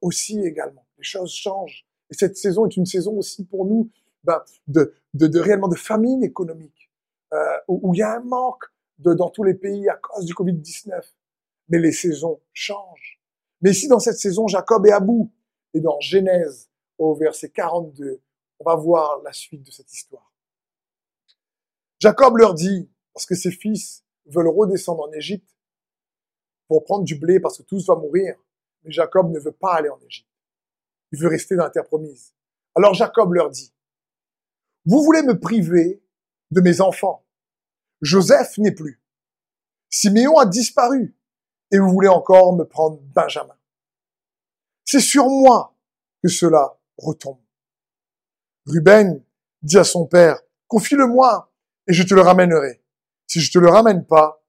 Aussi 0.00 0.40
également, 0.40 0.86
les 0.98 1.04
choses 1.04 1.32
changent. 1.32 1.86
Et 2.10 2.14
cette 2.14 2.36
saison 2.36 2.66
est 2.66 2.76
une 2.76 2.86
saison 2.86 3.16
aussi 3.16 3.44
pour 3.44 3.66
nous 3.66 3.90
ben, 4.24 4.42
de, 4.66 4.94
de, 5.14 5.26
de, 5.26 5.38
réellement 5.38 5.68
de 5.68 5.76
famine 5.76 6.22
économique, 6.22 6.90
euh, 7.32 7.58
où, 7.68 7.94
il 7.94 7.98
y 7.98 8.02
a 8.02 8.16
un 8.16 8.20
manque 8.20 8.64
de, 8.98 9.14
dans 9.14 9.30
tous 9.30 9.44
les 9.44 9.54
pays 9.54 9.88
à 9.88 9.96
cause 9.96 10.24
du 10.24 10.34
Covid-19. 10.34 11.00
Mais 11.68 11.78
les 11.78 11.92
saisons 11.92 12.40
changent. 12.52 13.20
Mais 13.60 13.70
ici, 13.70 13.88
dans 13.88 13.98
cette 13.98 14.18
saison, 14.18 14.46
Jacob 14.46 14.86
est 14.86 14.92
à 14.92 15.00
bout. 15.00 15.32
Et 15.74 15.80
dans 15.80 15.98
Genèse, 16.00 16.70
au 16.98 17.14
verset 17.14 17.50
42, 17.50 18.20
on 18.58 18.64
va 18.64 18.76
voir 18.76 19.20
la 19.22 19.32
suite 19.32 19.62
de 19.62 19.70
cette 19.70 19.92
histoire. 19.92 20.32
Jacob 21.98 22.36
leur 22.36 22.54
dit, 22.54 22.88
parce 23.12 23.26
que 23.26 23.34
ses 23.34 23.50
fils 23.50 24.04
veulent 24.26 24.48
redescendre 24.48 25.02
en 25.02 25.12
Égypte 25.12 25.55
pour 26.68 26.84
prendre 26.84 27.04
du 27.04 27.16
blé 27.16 27.40
parce 27.40 27.58
que 27.58 27.62
tous 27.62 27.86
vont 27.86 28.00
mourir, 28.00 28.34
mais 28.82 28.90
Jacob 28.90 29.30
ne 29.30 29.38
veut 29.38 29.52
pas 29.52 29.74
aller 29.74 29.88
en 29.88 29.98
Égypte. 30.00 30.28
Il 31.12 31.18
veut 31.18 31.28
rester 31.28 31.56
dans 31.56 31.64
la 31.64 31.70
terre 31.70 31.84
promise. 31.84 32.34
Alors 32.74 32.94
Jacob 32.94 33.32
leur 33.32 33.50
dit, 33.50 33.72
vous 34.84 35.02
voulez 35.02 35.22
me 35.22 35.38
priver 35.38 36.02
de 36.50 36.60
mes 36.60 36.80
enfants. 36.80 37.24
Joseph 38.02 38.58
n'est 38.58 38.74
plus. 38.74 39.00
Siméon 39.90 40.36
a 40.38 40.46
disparu 40.46 41.16
et 41.70 41.78
vous 41.78 41.90
voulez 41.90 42.08
encore 42.08 42.54
me 42.54 42.64
prendre 42.64 43.00
Benjamin. 43.14 43.56
C'est 44.84 45.00
sur 45.00 45.26
moi 45.26 45.74
que 46.22 46.28
cela 46.28 46.78
retombe. 46.96 47.40
Ruben 48.66 49.22
dit 49.62 49.78
à 49.78 49.84
son 49.84 50.06
père, 50.06 50.40
confie-le-moi 50.68 51.52
et 51.88 51.92
je 51.92 52.02
te 52.02 52.14
le 52.14 52.20
ramènerai. 52.20 52.82
Si 53.26 53.40
je 53.40 53.50
te 53.50 53.58
le 53.58 53.68
ramène 53.68 54.04
pas, 54.04 54.42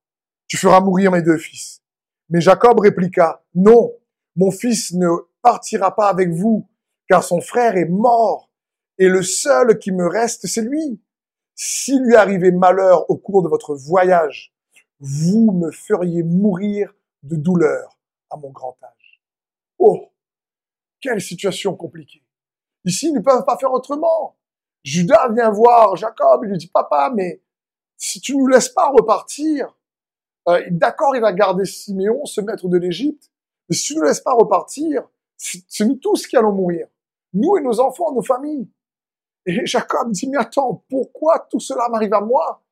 tu 0.48 0.58
feras 0.58 0.80
mourir 0.80 1.12
mes 1.12 1.22
deux 1.22 1.38
fils. 1.38 1.81
Mais 2.29 2.41
Jacob 2.41 2.79
répliqua, 2.79 3.44
non, 3.56 3.94
mon 4.35 4.51
fils 4.51 4.94
ne 4.94 5.07
partira 5.41 5.95
pas 5.95 6.09
avec 6.09 6.29
vous, 6.29 6.68
car 7.07 7.24
son 7.24 7.41
frère 7.41 7.77
est 7.77 7.89
mort, 7.89 8.50
et 8.97 9.07
le 9.07 9.24
seul 9.24 9.79
qui 9.79 9.91
me 9.91 10.07
reste, 10.07 10.47
c'est 10.47 10.62
lui. 10.62 11.01
S'il 11.56 12.03
lui 12.03 12.15
arrivait 12.15 12.51
malheur 12.51 13.09
au 13.09 13.18
cours 13.18 13.44
de 13.44 13.47
votre 13.47 13.75
voyage, 13.75 14.53
vous 15.00 15.51
me 15.51 15.71
feriez 15.71 16.24
mourir 16.24 16.94
de 17.24 17.35
douleur 17.35 17.97
à 18.30 18.38
mon 18.38 18.50
grand 18.50 18.77
âge. 18.83 19.21
Oh, 19.80 20.12
quelle 21.00 21.21
situation 21.21 21.75
compliquée. 21.75 22.23
Ici, 22.85 23.07
ils 23.07 23.13
ne 23.13 23.19
peuvent 23.19 23.45
pas 23.45 23.57
faire 23.57 23.71
autrement. 23.71 24.38
Judas 24.83 25.30
vient 25.30 25.51
voir 25.51 25.95
Jacob, 25.95 26.41
il 26.44 26.51
lui 26.51 26.57
dit, 26.57 26.68
papa, 26.68 27.12
mais 27.13 27.41
si 27.97 28.21
tu 28.21 28.35
nous 28.35 28.47
laisses 28.47 28.69
pas 28.69 28.89
repartir, 28.89 29.76
euh, 30.47 30.63
d'accord, 30.71 31.15
il 31.15 31.21
va 31.21 31.33
garder 31.33 31.65
Siméon, 31.65 32.25
ce 32.25 32.41
maître 32.41 32.68
de 32.68 32.77
l'Égypte, 32.77 33.31
mais 33.69 33.75
si 33.75 33.83
tu 33.83 33.95
nous 33.95 34.04
laisses 34.04 34.21
pas 34.21 34.33
repartir, 34.33 35.07
c'est 35.37 35.85
nous 35.85 35.95
tous 35.95 36.25
qui 36.25 36.37
allons 36.37 36.54
mourir. 36.54 36.87
Nous 37.33 37.57
et 37.57 37.61
nos 37.61 37.80
enfants, 37.80 38.13
nos 38.13 38.23
familles. 38.23 38.69
Et 39.45 39.66
Jacob 39.66 40.11
dit, 40.11 40.27
mais 40.30 40.37
attends, 40.37 40.83
pourquoi 40.89 41.47
tout 41.49 41.59
cela 41.59 41.87
m'arrive 41.89 42.13
à 42.13 42.21
moi? 42.21 42.63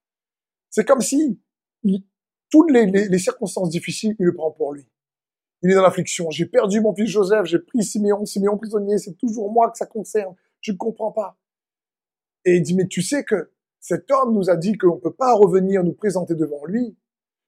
C'est 0.70 0.86
comme 0.86 1.01
si 1.01 1.39
toutes 2.50 2.72
les, 2.72 2.86
les, 2.86 3.20
circonstances 3.20 3.70
difficiles, 3.70 4.15
il 4.20 4.25
le 4.25 4.34
prend 4.34 4.51
pour 4.51 4.74
lui. 4.74 4.88
Il 5.62 5.72
est 5.72 5.75
dans 5.75 5.82
l'affliction. 5.82 6.29
J'ai 6.32 6.46
perdu 6.46 6.82
mon 6.82 6.96
fils 6.96 7.10
Joseph, 7.10 7.46
j'ai 7.46 7.60
pris 7.60 7.84
Siméon, 7.84 8.25
Siméon 8.25 8.58
prisonnier, 8.58 8.98
c'est 8.98 9.13
toujours 9.13 9.51
moi 9.51 9.70
que 9.70 9.77
ça 9.77 9.86
concerne. 9.86 10.36
Je 10.62 10.72
ne 10.72 10.77
comprends 10.77 11.12
pas. 11.12 11.38
Et 12.46 12.58
il 12.58 12.62
dit, 12.62 12.75
mais 12.75 12.88
tu 12.88 13.01
sais 13.01 13.24
que 13.24 13.51
cet 13.79 14.10
homme 14.12 14.34
nous 14.34 14.50
a 14.50 14.55
dit 14.55 14.77
qu'on 14.77 14.96
ne 14.96 15.00
peut 15.00 15.13
pas 15.13 15.34
revenir 15.34 15.84
nous 15.84 15.94
présenter 15.94 16.36
devant 16.36 16.65
lui 16.65 16.96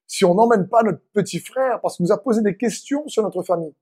si 0.07 0.25
on 0.25 0.33
n'emmène 0.33 0.67
pas 0.67 0.83
notre 0.83 1.01
petit 1.13 1.39
frère 1.39 1.79
parce 1.81 1.97
qu'il 1.97 2.05
nous 2.05 2.11
a 2.11 2.17
posé 2.17 2.41
des 2.41 2.57
questions 2.57 3.07
sur 3.07 3.23
notre 3.23 3.43
famille. 3.43 3.75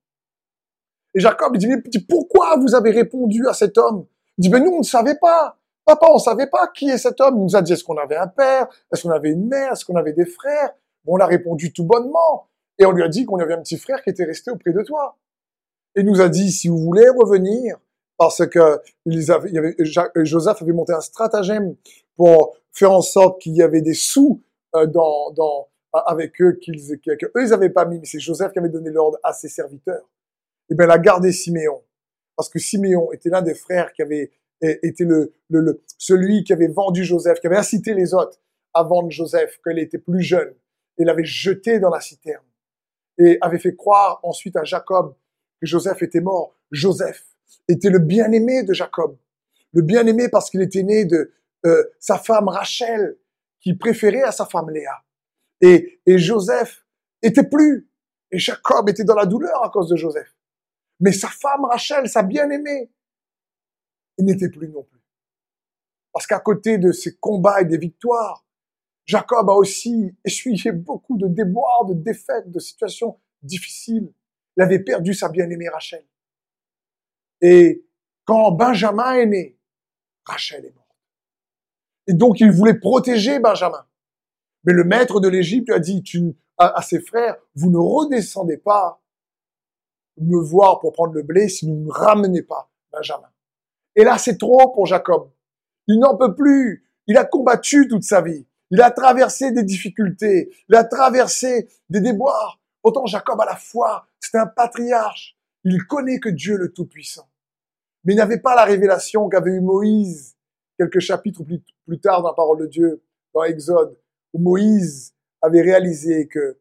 Et 1.14 1.20
Jacob, 1.20 1.52
il 1.56 1.60
dit, 1.60 1.68
mais 1.68 1.82
pourquoi 2.10 2.58
vous 2.58 2.76
avez 2.76 2.92
répondu 2.92 3.48
à 3.48 3.54
cet 3.54 3.78
homme? 3.78 4.06
Il 4.38 4.42
dit, 4.42 4.50
mais 4.50 4.60
nous, 4.60 4.72
on 4.72 4.80
ne 4.80 4.84
savait 4.84 5.16
pas. 5.16 5.58
Papa, 5.86 6.08
on 6.10 6.16
ne 6.16 6.20
savait 6.20 6.48
pas 6.48 6.68
qui 6.68 6.90
est 6.90 6.98
cet 6.98 7.22
homme. 7.22 7.38
Il 7.38 7.44
nous 7.44 7.56
a 7.56 7.62
dit, 7.62 7.72
est-ce 7.72 7.84
qu'on 7.84 7.98
avait 7.98 8.18
un 8.18 8.28
père? 8.28 8.68
Est-ce 8.92 9.04
qu'on 9.04 9.12
avait 9.12 9.30
une 9.30 9.48
mère? 9.48 9.72
Est-ce 9.72 9.86
qu'on 9.86 9.96
avait 9.96 10.14
des 10.14 10.26
frères? 10.26 10.74
On 11.06 11.18
a 11.20 11.26
répondu 11.26 11.72
tout 11.72 11.86
bonnement. 11.86 12.50
Et 12.80 12.86
on 12.86 12.92
lui 12.92 13.04
a 13.04 13.08
dit 13.08 13.26
qu'on 13.26 13.40
avait 13.40 13.54
un 13.54 13.62
petit 13.62 13.78
frère 13.78 14.04
qui 14.04 14.10
était 14.10 14.26
resté 14.26 14.52
auprès 14.52 14.74
de 14.74 14.82
toi. 14.82 15.18
Et 15.96 16.02
il 16.02 16.06
nous 16.06 16.20
a 16.20 16.28
dit, 16.28 16.52
si 16.52 16.68
vous 16.68 16.80
voulez 16.80 17.08
revenir, 17.08 17.78
parce 18.18 18.46
que 18.48 18.82
il 19.06 19.22
y 19.22 19.58
avait, 19.58 19.76
Joseph 20.26 20.62
avait 20.62 20.74
monté 20.74 20.94
un 20.94 21.02
stratagème 21.02 21.76
pour 22.18 22.58
faire 22.72 22.92
en 22.92 23.02
sorte 23.02 23.42
qu'il 23.42 23.56
y 23.56 23.62
avait 23.62 23.82
des 23.82 23.94
sous 23.94 24.42
euh, 24.76 24.86
dans, 24.86 25.32
dans, 25.32 25.68
avec 26.00 26.42
eux 26.42 26.58
qu'ils, 26.62 27.00
que 27.00 27.26
eux 27.26 27.44
ils 27.44 27.54
avaient 27.54 27.70
pas 27.70 27.86
mis, 27.86 28.00
mais 28.00 28.06
c'est 28.06 28.20
Joseph 28.20 28.52
qui 28.52 28.60
avait 28.60 28.70
donné 28.70 28.90
l'ordre 28.90 29.18
à 29.24 29.34
ses 29.34 29.50
serviteurs. 29.50 30.10
Et 30.70 30.74
eh 30.74 30.76
bien, 30.76 30.86
il 30.86 30.92
a 30.92 30.98
gardé 30.98 31.32
Siméon, 31.32 31.84
parce 32.36 32.50
que 32.50 32.58
Siméon 32.60 33.12
était 33.12 33.30
l'un 33.30 33.42
des 33.42 33.54
frères 33.54 33.94
qui 33.94 34.02
avait 34.02 34.32
été 34.62 35.04
le, 35.04 35.32
le, 35.50 35.62
le, 35.62 35.82
celui 35.98 36.44
qui 36.44 36.54
avait 36.54 36.68
vendu 36.68 37.04
Joseph, 37.04 37.40
qui 37.40 37.48
avait 37.48 37.58
incité 37.58 37.94
les 37.94 38.14
autres 38.14 38.40
à 38.74 38.84
vendre 38.84 39.12
Joseph 39.12 39.60
quand 39.64 39.72
il 39.72 39.80
était 39.80 40.00
plus 40.00 40.22
jeune, 40.22 40.54
et 40.98 41.04
l'avait 41.04 41.26
jeté 41.26 41.80
dans 41.80 41.90
la 41.90 42.02
citerne, 42.02 42.44
et 43.18 43.38
avait 43.42 43.60
fait 43.60 43.76
croire 43.76 44.20
ensuite 44.24 44.56
à 44.56 44.64
Jacob 44.64 45.16
que 45.62 45.68
Joseph 45.68 46.02
était 46.02 46.20
mort. 46.20 46.56
Joseph 46.72 47.26
était 47.68 47.90
le 47.90 48.00
bien-aimé 48.00 48.64
de 48.64 48.74
Jacob. 48.74 49.18
Le 49.74 49.82
bien-aimé 49.82 50.30
parce 50.30 50.50
qu'il 50.50 50.62
était 50.62 50.84
né 50.84 51.06
de 51.06 51.32
euh, 51.66 51.84
sa 52.00 52.18
femme 52.18 52.48
Rachel, 52.48 53.18
qui 53.60 53.74
préférait 53.74 54.24
à 54.24 54.32
sa 54.32 54.46
femme 54.46 54.70
Léa. 54.70 55.04
Et, 55.62 56.02
et 56.06 56.18
Joseph 56.18 56.86
était 57.22 57.48
plus. 57.48 57.90
Et 58.32 58.40
Jacob 58.40 58.90
était 58.90 59.04
dans 59.04 59.16
la 59.16 59.26
douleur 59.26 59.64
à 59.64 59.70
cause 59.70 59.90
de 59.90 59.96
Joseph. 59.96 60.36
Mais 61.00 61.12
sa 61.12 61.30
femme 61.30 61.66
Rachel, 61.66 62.08
sa 62.10 62.24
bien-aimée, 62.24 62.92
n'était 64.20 64.50
plus 64.50 64.70
non 64.70 64.84
plus. 64.84 65.02
Parce 66.14 66.28
qu'à 66.28 66.40
côté 66.40 66.78
de 66.78 66.92
ses 66.92 67.18
combats 67.18 67.62
et 67.62 67.66
des 67.66 67.78
victoires, 67.78 68.46
Jacob 69.06 69.50
a 69.50 69.54
aussi 69.54 70.16
essuyé 70.24 70.72
beaucoup 70.72 71.18
de 71.18 71.28
déboires, 71.28 71.86
de 71.86 71.94
défaites, 71.94 72.50
de 72.50 72.60
situations 72.60 73.20
difficiles. 73.44 74.12
Il 74.58 74.64
avait 74.64 74.80
perdu 74.80 75.14
sa 75.14 75.30
bien-aimée 75.30 75.70
Rachel. 75.70 76.06
Et 77.42 77.86
quand 78.24 78.52
Benjamin 78.52 79.16
est 79.16 79.26
né, 79.26 79.60
Rachel 80.26 80.66
est 80.66 80.74
morte. 80.74 80.88
Et 82.08 82.14
donc 82.14 82.40
il 82.40 82.52
voulait 82.52 82.80
protéger 82.80 83.40
Benjamin. 83.40 83.86
Mais 84.66 84.74
le 84.74 84.84
maître 84.84 85.20
de 85.20 85.28
l'Égypte 85.28 85.70
a 85.70 85.80
dit 85.80 86.04
à, 86.58 86.82
ses 86.82 87.00
frères, 87.00 87.38
vous 87.56 87.70
ne 87.70 87.78
redescendez 87.78 88.58
pas 88.58 89.02
me 90.18 90.42
voir 90.42 90.80
pour 90.80 90.94
prendre 90.94 91.14
le 91.14 91.24
blé 91.24 91.50
si 91.50 91.68
vous 91.68 91.76
ne 91.76 91.92
ramenez 91.92 92.42
pas 92.42 92.72
Benjamin. 92.92 93.30
Et 93.96 94.04
là, 94.04 94.18
c'est 94.18 94.38
trop 94.38 94.72
pour 94.72 94.86
Jacob. 94.86 95.30
Il 95.88 96.00
n'en 96.00 96.18
peut 96.18 96.34
plus. 96.34 96.90
Il 97.08 97.18
a 97.18 97.26
combattu 97.26 97.88
toute 97.88 98.04
sa 98.04 98.22
vie. 98.22 98.48
Il 98.72 98.82
a 98.82 98.92
traversé 98.92 99.52
des 99.52 99.64
difficultés. 99.64 100.52
Il 100.70 100.76
a 100.76 100.84
traversé 100.84 101.70
des 101.90 102.02
déboires. 102.02 102.60
Pourtant, 102.82 103.06
Jacob 103.06 103.40
a 103.42 103.46
la 103.46 103.56
foi. 103.56 104.08
C'est 104.20 104.38
un 104.38 104.48
patriarche. 104.48 105.38
Il 105.64 105.86
connaît 105.86 106.20
que 106.20 106.30
Dieu 106.30 106.58
le 106.58 106.72
Tout-Puissant. 106.72 107.28
Mais 108.04 108.14
il 108.14 108.18
n'avait 108.18 108.40
pas 108.40 108.56
la 108.56 108.64
révélation 108.64 109.28
qu'avait 109.30 109.52
eu 109.52 109.62
Moïse 109.62 110.36
quelques 110.78 111.00
chapitres 111.00 111.44
plus 111.86 112.00
tard 112.00 112.22
dans 112.22 112.30
la 112.30 112.34
parole 112.34 112.60
de 112.60 112.68
Dieu, 112.68 113.04
dans 113.34 113.44
Exode, 113.44 113.98
où 114.36 114.38
Moïse 114.38 115.14
avait 115.42 115.62
réalisé 115.62 116.28
que 116.28 116.60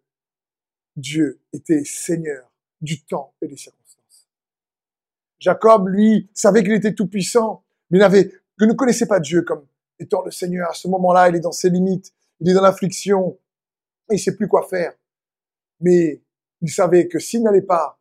Dieu 0.94 1.40
était 1.52 1.82
Seigneur 1.84 2.52
du 2.80 3.04
temps 3.04 3.34
et 3.42 3.48
des 3.48 3.56
circonstances. 3.56 4.28
Jacob, 5.40 5.88
lui, 5.88 6.30
savait 6.32 6.62
qu'il 6.62 6.72
était 6.72 6.94
tout 6.94 7.08
puissant, 7.08 7.64
mais 7.90 7.98
n'avait, 7.98 8.30
ne 8.60 8.72
connaissait 8.74 9.08
pas 9.08 9.18
Dieu 9.18 9.42
comme 9.42 9.66
étant 9.98 10.22
le 10.22 10.30
Seigneur. 10.30 10.70
À 10.70 10.74
ce 10.74 10.86
moment-là, 10.86 11.28
il 11.28 11.34
est 11.34 11.40
dans 11.40 11.50
ses 11.50 11.68
limites, 11.68 12.14
il 12.38 12.48
est 12.48 12.54
dans 12.54 12.62
l'affliction, 12.62 13.36
il 14.08 14.20
sait 14.20 14.36
plus 14.36 14.46
quoi 14.46 14.68
faire. 14.68 14.92
Mais 15.80 16.22
il 16.60 16.70
savait 16.70 17.08
que 17.08 17.18
s'il 17.18 17.42
n'allait 17.42 17.60
pas 17.60 17.98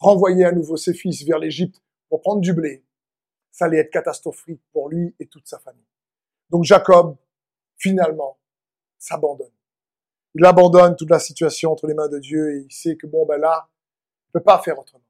renvoyer 0.00 0.44
à 0.44 0.50
nouveau 0.50 0.76
ses 0.76 0.92
fils 0.92 1.22
vers 1.22 1.38
l'Égypte 1.38 1.80
pour 2.08 2.20
prendre 2.20 2.40
du 2.40 2.52
blé, 2.52 2.82
ça 3.52 3.66
allait 3.66 3.78
être 3.78 3.92
catastrophique 3.92 4.60
pour 4.72 4.88
lui 4.88 5.14
et 5.20 5.26
toute 5.26 5.46
sa 5.46 5.60
famille. 5.60 5.86
Donc 6.50 6.64
Jacob, 6.64 7.16
finalement, 7.76 8.38
s'abandonne. 9.04 9.52
Il 10.34 10.44
abandonne 10.44 10.96
toute 10.96 11.10
la 11.10 11.18
situation 11.18 11.72
entre 11.72 11.86
les 11.86 11.94
mains 11.94 12.08
de 12.08 12.18
Dieu 12.18 12.56
et 12.56 12.66
il 12.68 12.72
sait 12.72 12.96
que 12.96 13.06
bon, 13.06 13.24
ben 13.26 13.38
là, 13.38 13.68
il 14.28 14.32
peut 14.32 14.42
pas 14.42 14.58
faire 14.58 14.78
autrement. 14.78 15.04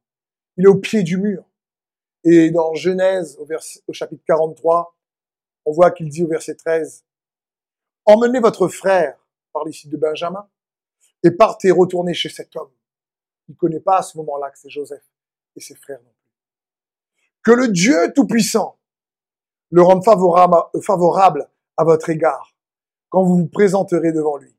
Il 0.57 0.65
est 0.65 0.69
au 0.69 0.79
pied 0.79 1.03
du 1.03 1.17
mur. 1.17 1.45
Et 2.25 2.51
dans 2.51 2.75
Genèse, 2.75 3.39
au, 3.39 3.93
chapitre 3.93 4.23
43, 4.27 4.97
on 5.67 5.73
voit 5.73 5.91
qu'il 5.93 6.09
dit 6.09 6.25
au 6.25 6.29
verset 6.29 6.57
13, 6.57 7.05
Emmenez 8.07 8.41
votre 8.41 8.69
frère, 8.69 9.17
par 9.53 9.67
ici 9.69 9.89
de 9.89 9.97
Benjamin, 9.97 10.47
et 11.23 11.31
partez 11.31 11.71
retourner 11.71 12.13
chez 12.13 12.29
cet 12.29 12.55
homme. 12.57 12.71
Il 13.49 13.53
ne 13.53 13.57
connaît 13.57 13.81
pas 13.81 13.99
à 13.99 14.03
ce 14.03 14.19
moment-là 14.19 14.51
que 14.51 14.59
c'est 14.59 14.71
Joseph 14.71 15.05
et 15.57 15.61
ses 15.61 15.75
frères 15.75 16.03
non 16.03 16.11
plus. 16.11 16.31
Que 17.43 17.53
le 17.53 17.69
Dieu 17.69 18.13
Tout-Puissant 18.15 18.79
le 19.71 19.83
rende 19.83 20.05
favorable 20.05 21.49
à 21.77 21.85
votre 21.85 22.11
égard 22.11 22.54
quand 23.15 23.23
vous 23.23 23.37
vous 23.37 23.47
présenterez 23.47 24.11
devant 24.11 24.39
lui. 24.39 24.53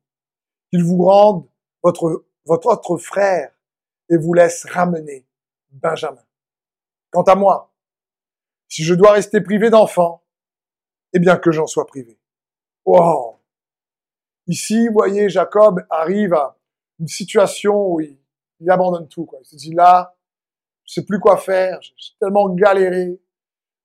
Qu'il 0.70 0.82
vous 0.82 1.04
rende 1.04 1.46
votre, 1.84 2.26
votre 2.46 2.68
autre 2.68 2.96
frère 2.98 3.52
et 4.10 4.16
vous 4.16 4.34
laisse 4.34 4.66
ramener 4.70 5.28
Benjamin. 5.72 6.24
Quant 7.12 7.24
à 7.24 7.36
moi, 7.36 7.74
si 8.70 8.86
je 8.86 8.94
dois 8.94 9.12
rester 9.12 9.42
privé 9.42 9.70
d'enfants, 9.70 10.24
eh 11.12 11.20
bien 11.20 11.36
que 11.36 11.52
j'en 11.52 11.68
sois 11.68 11.86
privé. 11.86 12.18
Wow. 12.86 13.40
Ici, 14.48 14.88
voyez, 14.88 15.28
Jacob 15.28 15.86
arrive 15.90 16.34
à 16.34 16.58
une 17.00 17.08
situation 17.08 17.92
où 17.92 18.00
il, 18.00 18.18
abandonne 18.70 19.10
tout. 19.10 19.28
Il 19.42 19.46
se 19.46 19.58
dit 19.58 19.74
là, 19.74 20.16
je 20.86 20.94
sais 20.94 21.04
plus 21.04 21.20
quoi 21.20 21.36
faire, 21.36 21.82
j'ai 21.82 22.14
tellement 22.22 22.48
galéré, 22.56 23.20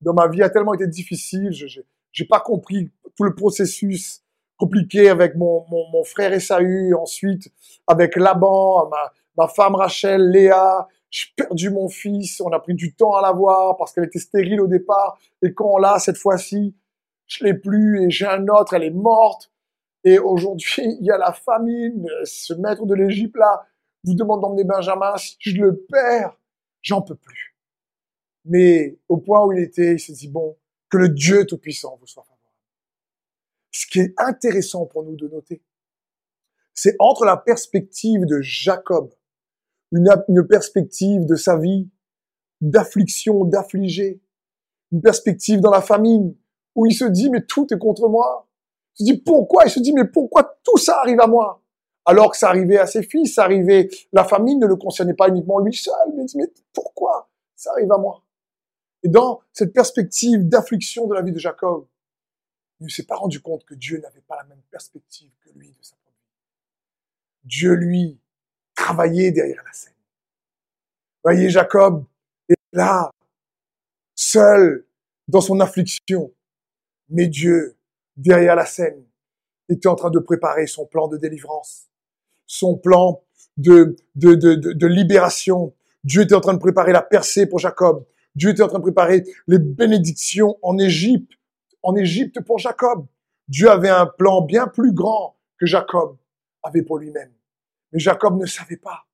dans 0.00 0.14
ma 0.14 0.28
vie 0.28 0.42
a 0.42 0.48
tellement 0.48 0.74
été 0.74 0.86
difficile, 0.86 1.50
je 1.50 1.80
n'ai 1.80 2.28
pas 2.28 2.38
compris 2.38 2.88
tout 3.16 3.24
le 3.24 3.34
processus 3.34 4.22
compliqué 4.60 5.08
avec 5.08 5.36
mon, 5.36 5.64
mon, 5.70 5.88
mon 5.90 6.04
frère 6.04 6.32
Esaü, 6.32 6.92
ensuite 6.94 7.50
avec 7.86 8.14
Laban, 8.16 8.88
ma, 8.88 9.12
ma 9.38 9.48
femme 9.48 9.74
Rachel, 9.74 10.30
Léa, 10.30 10.86
j'ai 11.10 11.26
perdu 11.34 11.70
mon 11.70 11.88
fils, 11.88 12.40
on 12.40 12.52
a 12.52 12.60
pris 12.60 12.74
du 12.74 12.94
temps 12.94 13.14
à 13.14 13.22
la 13.22 13.32
voir 13.32 13.76
parce 13.78 13.92
qu'elle 13.92 14.04
était 14.04 14.18
stérile 14.18 14.60
au 14.60 14.66
départ, 14.66 15.18
et 15.42 15.54
quand 15.54 15.72
on 15.72 15.78
l'a 15.78 15.98
cette 15.98 16.18
fois-ci, 16.18 16.76
je 17.26 17.44
l'ai 17.44 17.54
plus, 17.54 18.04
et 18.04 18.10
j'ai 18.10 18.26
un 18.26 18.46
autre, 18.48 18.74
elle 18.74 18.84
est 18.84 18.90
morte, 18.90 19.50
et 20.04 20.18
aujourd'hui, 20.18 20.82
il 21.00 21.06
y 21.06 21.10
a 21.10 21.16
la 21.16 21.32
famine, 21.32 22.06
ce 22.24 22.52
maître 22.52 22.84
de 22.84 22.94
l'Égypte 22.94 23.36
là 23.36 23.66
vous 24.04 24.14
demande 24.14 24.40
d'emmener 24.42 24.64
Benjamin, 24.64 25.16
si 25.16 25.36
je 25.40 25.60
le 25.60 25.76
perds, 25.90 26.36
j'en 26.82 27.02
peux 27.02 27.16
plus. 27.16 27.56
Mais 28.46 28.98
au 29.08 29.18
point 29.18 29.44
où 29.44 29.52
il 29.52 29.62
était, 29.62 29.94
il 29.94 30.00
s'est 30.00 30.14
dit, 30.14 30.28
bon, 30.28 30.56
que 30.88 30.96
le 30.96 31.10
Dieu 31.10 31.44
Tout-Puissant 31.44 31.98
vous 32.00 32.06
soit. 32.06 32.24
Ce 33.80 33.87
qui 33.87 34.00
est 34.00 34.12
intéressant 34.18 34.84
pour 34.84 35.04
nous 35.04 35.16
de 35.16 35.26
noter, 35.26 35.62
c'est 36.75 36.96
entre 36.99 37.25
la 37.25 37.38
perspective 37.38 38.26
de 38.26 38.38
Jacob, 38.42 39.10
une, 39.90 40.46
perspective 40.46 41.25
de 41.25 41.34
sa 41.34 41.56
vie, 41.56 41.88
d'affliction, 42.60 43.46
d'affligé, 43.46 44.20
une 44.92 45.00
perspective 45.00 45.60
dans 45.60 45.70
la 45.70 45.80
famine, 45.80 46.37
où 46.75 46.84
il 46.84 46.92
se 46.92 47.06
dit, 47.06 47.30
mais 47.30 47.46
tout 47.46 47.72
est 47.72 47.78
contre 47.78 48.06
moi. 48.10 48.50
Il 48.99 49.06
se 49.06 49.12
dit, 49.12 49.18
pourquoi? 49.18 49.64
Il 49.64 49.70
se 49.70 49.80
dit, 49.80 49.94
mais 49.94 50.04
pourquoi 50.04 50.58
tout 50.62 50.76
ça 50.76 50.99
arrive 50.99 51.20
à 51.22 51.26
moi? 51.26 51.62
Alors 52.04 52.32
que 52.32 52.37
ça 52.37 52.50
arrivait 52.50 52.76
à 52.76 52.87
ses 52.87 53.02
fils, 53.02 53.37
ça 53.37 53.44
arrivait, 53.44 53.88
la 54.12 54.25
famine 54.25 54.58
ne 54.58 54.66
le 54.66 54.76
concernait 54.76 55.14
pas 55.14 55.28
uniquement 55.30 55.58
lui 55.58 55.75
seul, 55.75 55.94
mais 56.14 56.25
il 56.25 56.26
dit, 56.26 56.37
mais 56.37 56.52
pourquoi 56.75 57.30
ça 57.56 57.70
arrive 57.72 57.90
à 57.92 57.96
moi? 57.96 58.22
Et 59.04 59.08
dans 59.08 59.40
cette 59.54 59.72
perspective 59.72 60.46
d'affliction 60.46 61.06
de 61.06 61.14
la 61.14 61.22
vie 61.22 61.32
de 61.32 61.38
Jacob, 61.38 61.87
ne 62.84 62.88
s'est 62.88 63.04
pas 63.04 63.16
rendu 63.16 63.40
compte 63.40 63.64
que 63.64 63.75
Dieu 63.75 63.99
n'avait 63.99 64.22
pas 64.22 64.37
la 64.37 64.44
même 64.44 64.62
perspective 64.70 65.30
que 65.40 65.50
lui 65.50 65.68
de 65.68 65.82
sa 65.82 65.96
propre. 65.96 66.16
Dieu, 67.44 67.75
lui, 67.75 68.18
travaillait 68.75 69.32
derrière 69.32 69.62
la 69.64 69.72
scène. 69.72 69.92
Voyez, 71.22 71.50
Jacob 71.50 72.04
est 72.49 72.56
là, 72.72 73.10
seul, 74.14 74.87
dans 75.28 75.40
son 75.40 75.60
affliction. 75.60 76.32
Mais 77.10 77.26
Dieu, 77.26 77.76
derrière 78.16 78.56
la 78.56 78.66
scène, 78.66 79.04
était 79.68 79.88
en 79.88 79.94
train 79.94 80.10
de 80.10 80.18
préparer 80.18 80.66
son 80.66 80.87
plan 80.87 81.08
de 81.08 81.16
délivrance, 81.16 81.90
son 82.46 82.76
plan 82.76 83.22
de, 83.56 83.96
de, 84.14 84.34
de, 84.34 84.54
de, 84.54 84.87
libération. 84.87 85.75
Dieu 86.04 86.22
était 86.22 86.34
en 86.34 86.40
train 86.40 86.54
de 86.54 86.58
préparer 86.58 86.92
la 86.92 87.02
percée 87.02 87.46
pour 87.46 87.58
Jacob. 87.58 88.06
Dieu 88.34 88.50
était 88.50 88.62
en 88.62 88.68
train 88.68 88.78
de 88.78 88.84
préparer 88.84 89.25
les 89.46 89.58
bénédictions 89.58 90.56
en 90.62 90.78
Égypte 90.78 91.32
en 91.82 91.94
Égypte 91.96 92.40
pour 92.40 92.58
Jacob. 92.58 93.06
Dieu 93.49 93.70
avait 93.70 93.88
un 93.88 94.06
plan 94.06 94.42
bien 94.42 94.66
plus 94.66 94.92
grand 94.92 95.37
que 95.58 95.66
Jacob 95.66 96.16
avait 96.62 96.82
pour 96.82 96.99
lui-même. 96.99 97.30
Mais 97.92 97.99
Jacob 97.99 98.38
ne 98.38 98.46
savait 98.46 98.76
pas. 98.76 99.06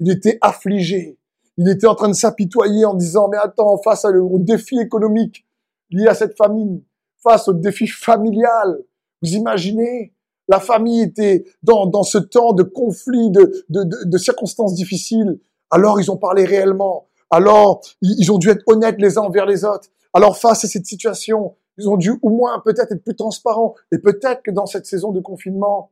Il 0.00 0.10
était 0.10 0.38
affligé. 0.40 1.18
Il 1.58 1.68
était 1.68 1.86
en 1.86 1.94
train 1.94 2.08
de 2.08 2.14
s'apitoyer 2.14 2.84
en 2.84 2.94
disant, 2.94 3.28
mais 3.28 3.36
attends, 3.36 3.76
face 3.78 4.04
au 4.04 4.38
défi 4.38 4.78
économique 4.78 5.46
lié 5.90 6.06
à 6.06 6.14
cette 6.14 6.36
famine, 6.36 6.82
face 7.22 7.48
au 7.48 7.52
défi 7.52 7.86
familial, 7.86 8.82
vous 9.20 9.34
imaginez, 9.34 10.14
la 10.48 10.58
famille 10.58 11.02
était 11.02 11.44
dans, 11.62 11.86
dans 11.86 12.02
ce 12.02 12.18
temps 12.18 12.52
de 12.52 12.62
conflit, 12.62 13.30
de, 13.30 13.64
de, 13.68 13.84
de, 14.04 14.18
circonstances 14.18 14.74
difficiles. 14.74 15.38
Alors 15.70 16.00
ils 16.00 16.10
ont 16.10 16.16
parlé 16.16 16.44
réellement. 16.44 17.06
Alors 17.30 17.80
ils 18.00 18.32
ont 18.32 18.38
dû 18.38 18.48
être 18.50 18.62
honnêtes 18.66 18.96
les 18.98 19.18
uns 19.18 19.22
envers 19.22 19.46
les 19.46 19.64
autres. 19.64 19.88
Alors 20.12 20.36
face 20.36 20.64
à 20.64 20.68
cette 20.68 20.86
situation, 20.86 21.54
ils 21.82 21.88
ont 21.88 21.96
dû 21.96 22.12
au 22.22 22.30
moins 22.30 22.60
peut-être 22.60 22.92
être 22.92 23.04
plus 23.04 23.16
transparents. 23.16 23.74
Et 23.90 23.98
peut-être 23.98 24.42
que 24.42 24.50
dans 24.50 24.66
cette 24.66 24.86
saison 24.86 25.12
de 25.12 25.20
confinement, 25.20 25.90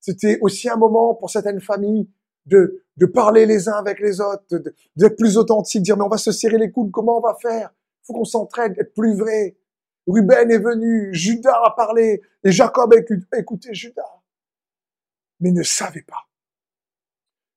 c'était 0.00 0.38
aussi 0.40 0.68
un 0.68 0.76
moment 0.76 1.14
pour 1.14 1.30
certaines 1.30 1.60
familles 1.60 2.08
de, 2.46 2.84
parler 3.12 3.46
les 3.46 3.68
uns 3.68 3.76
avec 3.76 4.00
les 4.00 4.20
autres, 4.20 4.44
d'être 4.96 5.16
plus 5.16 5.36
authentiques, 5.36 5.82
dire 5.82 5.96
mais 5.96 6.04
on 6.04 6.08
va 6.08 6.18
se 6.18 6.32
serrer 6.32 6.58
les 6.58 6.70
coudes, 6.70 6.90
comment 6.90 7.18
on 7.18 7.20
va 7.20 7.34
faire? 7.40 7.72
Faut 8.02 8.12
qu'on 8.12 8.24
s'entraide, 8.24 8.74
être 8.78 8.94
plus 8.94 9.16
vrai. 9.16 9.56
Ruben 10.06 10.50
est 10.50 10.58
venu, 10.58 11.12
Judas 11.14 11.58
a 11.64 11.70
parlé, 11.70 12.20
et 12.44 12.52
Jacob 12.52 12.92
a 12.92 13.38
écouté 13.38 13.72
Judas. 13.72 14.20
Mais 15.40 15.50
ne 15.50 15.62
savait 15.62 16.02
pas 16.02 16.28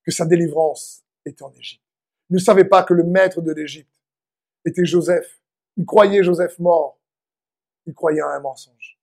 que 0.06 0.12
sa 0.12 0.26
délivrance 0.26 1.04
était 1.26 1.44
en 1.44 1.52
Égypte. 1.52 1.84
Ne 2.30 2.40
savait 2.40 2.66
pas 2.66 2.84
que 2.84 2.94
le 2.94 3.04
maître 3.04 3.42
de 3.42 3.52
l'Égypte 3.52 3.92
était 4.64 4.86
Joseph. 4.86 5.42
Il 5.76 5.86
croyait 5.86 6.24
Joseph 6.24 6.58
mort 6.60 6.97
il 7.88 7.94
croyait 7.94 8.22
à 8.22 8.28
un 8.28 8.40
mensonge. 8.40 9.00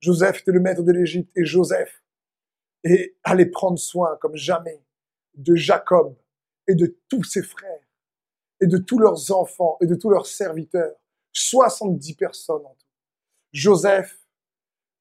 Joseph 0.00 0.42
était 0.42 0.52
le 0.52 0.60
maître 0.60 0.82
de 0.82 0.92
l'Égypte 0.92 1.30
et 1.34 1.44
Joseph 1.44 2.02
et 2.84 3.16
allait 3.24 3.46
prendre 3.46 3.78
soin 3.78 4.16
comme 4.20 4.36
jamais 4.36 4.84
de 5.34 5.56
Jacob 5.56 6.16
et 6.68 6.74
de 6.74 6.96
tous 7.08 7.24
ses 7.24 7.42
frères 7.42 7.82
et 8.60 8.66
de 8.66 8.78
tous 8.78 8.98
leurs 8.98 9.32
enfants 9.32 9.76
et 9.80 9.86
de 9.86 9.94
tous 9.94 10.10
leurs 10.10 10.26
serviteurs. 10.26 10.94
70 11.32 12.14
personnes 12.14 12.64
en 12.64 12.74
tout. 12.74 12.86
Joseph 13.52 14.18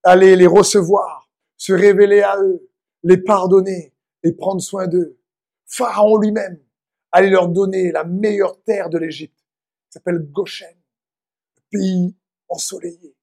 allait 0.04 0.36
les 0.36 0.48
recevoir, 0.48 1.30
se 1.58 1.74
révéler 1.74 2.22
à 2.22 2.38
eux, 2.40 2.70
les 3.04 3.18
pardonner 3.18 3.94
et 4.24 4.32
prendre 4.32 4.62
soin 4.62 4.88
d'eux. 4.88 5.20
Pharaon 5.66 6.18
lui-même 6.18 6.60
allait 7.12 7.30
leur 7.30 7.50
donner 7.50 7.92
la 7.92 8.04
meilleure 8.04 8.62
terre 8.64 8.90
de 8.90 8.98
l'Égypte, 8.98 9.38
qui 9.38 9.94
s'appelle 9.94 10.20
Goshen, 10.20 10.76
le 11.56 11.78
pays 11.78 12.16
ensoleillé, 12.50 13.16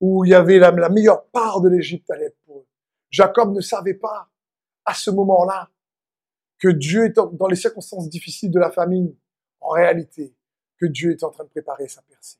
où 0.00 0.24
il 0.24 0.30
y 0.30 0.34
avait 0.34 0.58
la, 0.58 0.70
la 0.70 0.88
meilleure 0.88 1.26
part 1.26 1.60
de 1.60 1.68
l'Égypte 1.68 2.10
à 2.10 2.16
l'être 2.16 2.38
pour 2.44 2.58
eux. 2.60 2.66
Jacob 3.10 3.52
ne 3.54 3.60
savait 3.60 3.94
pas, 3.94 4.30
à 4.84 4.94
ce 4.94 5.10
moment-là, 5.10 5.70
que 6.58 6.68
Dieu 6.68 7.06
est 7.06 7.16
dans 7.16 7.46
les 7.46 7.56
circonstances 7.56 8.08
difficiles 8.08 8.50
de 8.50 8.58
la 8.58 8.70
famine, 8.70 9.14
en 9.60 9.70
réalité, 9.70 10.34
que 10.78 10.86
Dieu 10.86 11.12
est 11.12 11.22
en 11.22 11.30
train 11.30 11.44
de 11.44 11.48
préparer 11.48 11.88
sa 11.88 12.02
percée, 12.02 12.38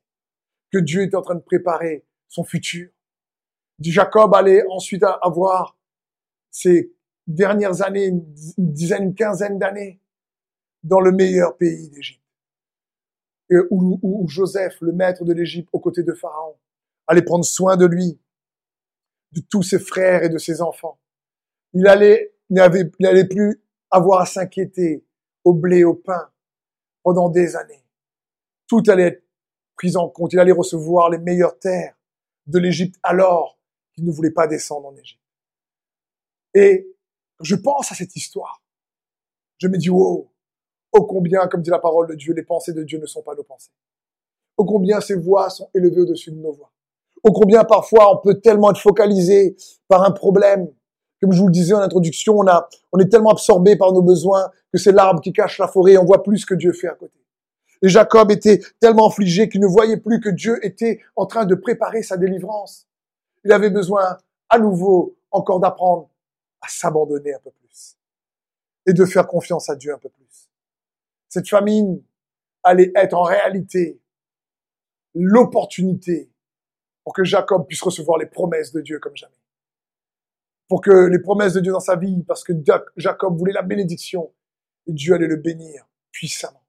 que 0.73 0.78
Dieu 0.78 1.02
est 1.02 1.14
en 1.14 1.23
train 1.23 1.35
de 1.35 1.40
préparer 1.40 2.04
son 2.28 2.44
futur. 2.44 2.90
Jacob 3.80 4.35
allait 4.35 4.64
ensuite 4.68 5.04
avoir 5.23 5.76
ses 6.50 6.92
dernières 7.26 7.83
années, 7.83 8.06
une 8.06 8.25
dizaine, 8.59 9.04
une 9.04 9.14
quinzaine 9.14 9.59
d'années, 9.59 10.00
dans 10.83 11.00
le 11.00 11.12
meilleur 11.12 11.56
pays 11.56 11.88
d'Égypte. 11.90 12.24
Où, 13.71 13.99
où, 14.03 14.29
Joseph, 14.29 14.81
le 14.81 14.93
maître 14.93 15.25
de 15.25 15.33
l'Égypte, 15.33 15.69
aux 15.73 15.81
côtés 15.81 16.03
de 16.03 16.13
Pharaon, 16.13 16.57
allait 17.07 17.23
prendre 17.23 17.45
soin 17.45 17.77
de 17.77 17.87
lui, 17.87 18.19
de 19.33 19.41
tous 19.41 19.63
ses 19.63 19.79
frères 19.79 20.23
et 20.23 20.29
de 20.29 20.39
ses 20.39 20.63
enfants. 20.63 20.99
Il 21.75 21.87
allait, 21.87 22.35
n'allait 22.51 23.29
plus 23.29 23.63
avoir 23.91 24.21
à 24.23 24.27
s'inquiéter 24.27 25.05
au 25.45 25.53
blé, 25.53 25.85
au 25.85 25.95
pain, 25.95 26.31
pendant 27.03 27.29
des 27.29 27.55
années. 27.55 27.85
Tout 28.67 28.83
allait 28.89 29.09
être 29.09 29.25
pris 29.77 29.97
en 29.97 30.09
compte. 30.09 30.33
Il 30.33 30.39
allait 30.39 30.53
recevoir 30.53 31.11
les 31.11 31.19
meilleures 31.19 31.59
terres 31.59 31.97
de 32.47 32.59
l'Égypte 32.59 32.99
alors 33.03 33.59
qu'il 33.93 34.05
ne 34.05 34.11
voulait 34.11 34.31
pas 34.31 34.47
descendre 34.47 34.89
en 34.89 34.97
Égypte. 34.97 35.21
Et 36.55 36.89
je 37.41 37.57
pense 37.57 37.93
à 37.93 37.95
cette 37.95 38.17
histoire. 38.17 38.63
Je 39.59 39.69
me 39.69 39.77
dis, 39.77 39.91
wow, 39.91 40.33
oh 40.95 41.05
combien, 41.05 41.47
comme 41.49 41.63
dit 41.63 41.71
la 41.71 41.79
parole 41.79 42.09
de 42.09 42.15
Dieu, 42.15 42.33
les 42.33 42.43
pensées 42.43 42.73
de 42.73 42.83
Dieu 42.83 42.99
ne 42.99 43.07
sont 43.07 43.23
pas 43.23 43.35
nos 43.35 43.43
pensées. 43.43 43.71
Oh 44.57 44.65
combien 44.65 45.01
ses 45.01 45.17
voix 45.17 45.51
sont 45.51 45.69
élevées 45.75 46.03
au-dessus 46.03 46.31
de 46.31 46.37
nos 46.37 46.53
voix. 46.53 46.71
Oh 47.25 47.33
combien 47.33 47.65
parfois 47.65 48.15
on 48.15 48.19
peut 48.19 48.41
tellement 48.41 48.71
être 48.71 48.81
focalisé 48.81 49.57
par 49.89 50.05
un 50.05 50.13
problème. 50.13 50.69
Comme 51.21 51.33
je 51.33 51.41
vous 51.41 51.47
le 51.47 51.53
disais 51.53 51.75
en 51.75 51.81
introduction, 51.81 52.39
on, 52.39 52.99
est 52.99 53.09
tellement 53.09 53.31
absorbé 53.31 53.77
par 53.77 53.93
nos 53.93 54.03
besoins 54.03 54.51
que 54.73 54.79
c'est 54.79 54.93
l'arbre 54.93 55.21
qui 55.21 55.33
cache 55.33 55.59
la 55.59 55.67
forêt 55.67 55.93
et 55.93 55.99
on 55.99 56.05
voit 56.05 56.23
plus 56.23 56.45
que 56.45 56.55
Dieu 56.55 56.73
fait 56.73 56.89
à 56.89 56.95
côté. 56.95 57.19
Et 57.83 57.89
Jacob 57.89 58.31
était 58.31 58.61
tellement 58.79 59.09
affligé 59.09 59.49
qu'il 59.49 59.61
ne 59.61 59.67
voyait 59.67 59.97
plus 59.97 60.21
que 60.21 60.29
Dieu 60.29 60.59
était 60.65 61.01
en 61.17 61.27
train 61.27 61.45
de 61.45 61.55
préparer 61.55 62.03
sa 62.03 62.17
délivrance. 62.17 62.87
Il 63.45 63.53
avait 63.53 63.71
besoin 63.71 64.19
à 64.49 64.59
nouveau 64.59 65.17
encore 65.31 65.61
d'apprendre 65.61 66.09
à 66.61 66.69
s'abandonner 66.69 67.35
un 67.35 67.41
peu 67.43 67.51
plus 67.51 67.97
et 68.87 68.93
de 68.93 69.05
faire 69.05 69.27
confiance 69.27 69.69
à 69.69 69.77
Dieu 69.77 69.93
un 69.93 69.99
peu 69.99 70.09
plus. 70.09 70.24
Cette 71.35 71.49
famine 71.49 72.00
allait 72.62 72.93
être 72.95 73.14
en 73.14 73.25
réalité 73.25 74.00
l'opportunité 75.14 76.31
pour 77.03 77.12
que 77.12 77.25
Jacob 77.25 77.67
puisse 77.67 77.83
recevoir 77.83 78.19
les 78.19 78.26
promesses 78.26 78.71
de 78.71 78.81
Dieu 78.81 79.00
comme 79.00 79.17
jamais. 79.17 79.35
Pour 80.69 80.81
que 80.81 81.09
les 81.09 81.19
promesses 81.19 81.55
de 81.55 81.59
Dieu 81.59 81.73
dans 81.73 81.81
sa 81.81 81.97
vie, 81.97 82.23
parce 82.23 82.45
que 82.45 82.53
Jacob 82.97 83.37
voulait 83.37 83.53
la 83.53 83.62
bénédiction, 83.62 84.33
et 84.87 84.93
Dieu 84.93 85.12
allait 85.12 85.26
le 85.26 85.35
bénir 85.35 85.88
puissamment. 86.12 86.62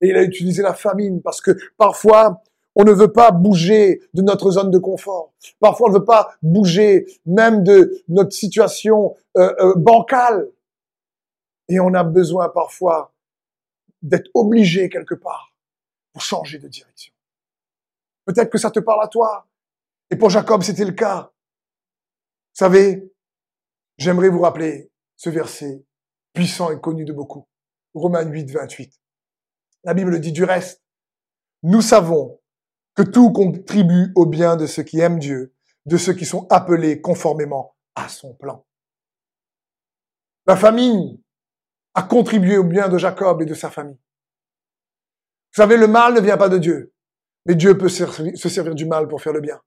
Et 0.00 0.08
il 0.08 0.16
a 0.16 0.22
utilisé 0.22 0.62
la 0.62 0.72
famine 0.72 1.20
parce 1.20 1.42
que 1.42 1.50
parfois, 1.76 2.42
on 2.74 2.84
ne 2.84 2.92
veut 2.92 3.12
pas 3.12 3.30
bouger 3.30 4.00
de 4.14 4.22
notre 4.22 4.52
zone 4.52 4.70
de 4.70 4.78
confort. 4.78 5.34
Parfois, 5.60 5.90
on 5.90 5.92
ne 5.92 5.98
veut 5.98 6.06
pas 6.06 6.34
bouger 6.40 7.04
même 7.26 7.62
de 7.62 7.92
notre 8.08 8.32
situation 8.32 9.14
euh, 9.36 9.52
euh, 9.60 9.74
bancale. 9.76 10.48
Et 11.68 11.78
on 11.78 11.92
a 11.92 12.04
besoin 12.04 12.48
parfois 12.48 13.13
d'être 14.04 14.30
obligé 14.34 14.88
quelque 14.88 15.14
part 15.14 15.56
pour 16.12 16.22
changer 16.22 16.58
de 16.58 16.68
direction. 16.68 17.12
Peut-être 18.26 18.50
que 18.50 18.58
ça 18.58 18.70
te 18.70 18.78
parle 18.78 19.02
à 19.02 19.08
toi. 19.08 19.48
Et 20.10 20.16
pour 20.16 20.30
Jacob, 20.30 20.62
c'était 20.62 20.84
le 20.84 20.92
cas. 20.92 21.32
Vous 22.52 22.58
savez, 22.58 23.12
j'aimerais 23.98 24.28
vous 24.28 24.42
rappeler 24.42 24.92
ce 25.16 25.30
verset 25.30 25.84
puissant 26.34 26.70
et 26.70 26.80
connu 26.80 27.04
de 27.04 27.12
beaucoup. 27.12 27.48
Romains 27.94 28.28
8, 28.28 28.50
28. 28.50 29.00
La 29.84 29.94
Bible 29.94 30.20
dit 30.20 30.32
du 30.32 30.44
reste. 30.44 30.82
Nous 31.62 31.80
savons 31.80 32.40
que 32.94 33.02
tout 33.02 33.32
contribue 33.32 34.12
au 34.14 34.26
bien 34.26 34.56
de 34.56 34.66
ceux 34.66 34.82
qui 34.82 35.00
aiment 35.00 35.18
Dieu, 35.18 35.54
de 35.86 35.96
ceux 35.96 36.12
qui 36.12 36.26
sont 36.26 36.46
appelés 36.50 37.00
conformément 37.00 37.74
à 37.94 38.08
son 38.08 38.34
plan. 38.34 38.66
La 40.46 40.56
famille 40.56 41.23
a 41.94 42.02
contribué 42.02 42.58
au 42.58 42.64
bien 42.64 42.88
de 42.88 42.98
Jacob 42.98 43.40
et 43.42 43.46
de 43.46 43.54
sa 43.54 43.70
famille. 43.70 43.98
Vous 45.54 45.62
savez, 45.62 45.76
le 45.76 45.86
mal 45.86 46.14
ne 46.14 46.20
vient 46.20 46.36
pas 46.36 46.48
de 46.48 46.58
Dieu, 46.58 46.92
mais 47.46 47.54
Dieu 47.54 47.78
peut 47.78 47.88
se 47.88 48.48
servir 48.48 48.74
du 48.74 48.86
mal 48.86 49.06
pour 49.06 49.22
faire 49.22 49.32
le 49.32 49.40
bien. 49.40 49.60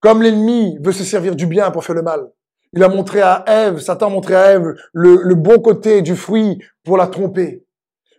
Comme 0.00 0.22
l'ennemi 0.22 0.78
veut 0.80 0.92
se 0.92 1.04
servir 1.04 1.36
du 1.36 1.46
bien 1.46 1.70
pour 1.70 1.84
faire 1.84 1.94
le 1.94 2.02
mal. 2.02 2.30
Il 2.72 2.82
a 2.82 2.88
montré 2.88 3.20
à 3.20 3.44
Ève, 3.46 3.78
Satan 3.78 4.06
a 4.06 4.10
montré 4.10 4.34
à 4.34 4.52
Ève 4.52 4.74
le, 4.92 5.22
le 5.22 5.34
bon 5.34 5.60
côté 5.60 6.02
du 6.02 6.16
fruit 6.16 6.58
pour 6.84 6.96
la 6.96 7.06
tromper. 7.06 7.66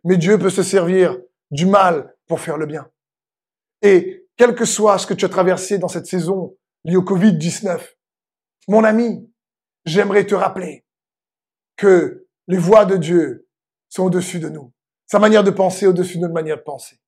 Mais 0.03 0.17
Dieu 0.17 0.37
peut 0.37 0.49
se 0.49 0.63
servir 0.63 1.17
du 1.51 1.65
mal 1.65 2.15
pour 2.27 2.39
faire 2.39 2.57
le 2.57 2.65
bien. 2.65 2.89
Et 3.81 4.27
quel 4.37 4.55
que 4.55 4.65
soit 4.65 4.97
ce 4.97 5.07
que 5.07 5.13
tu 5.13 5.25
as 5.25 5.29
traversé 5.29 5.77
dans 5.77 5.87
cette 5.87 6.05
saison 6.05 6.55
liée 6.83 6.95
au 6.95 7.03
Covid-19, 7.03 7.81
mon 8.67 8.83
ami, 8.83 9.29
j'aimerais 9.85 10.25
te 10.25 10.35
rappeler 10.35 10.85
que 11.75 12.26
les 12.47 12.57
voies 12.57 12.85
de 12.85 12.97
Dieu 12.97 13.47
sont 13.89 14.05
au-dessus 14.05 14.39
de 14.39 14.49
nous. 14.49 14.71
Sa 15.05 15.19
manière 15.19 15.43
de 15.43 15.51
penser 15.51 15.87
au-dessus 15.87 16.17
de 16.17 16.23
notre 16.23 16.33
manière 16.33 16.57
de 16.57 16.63
penser. 16.63 16.99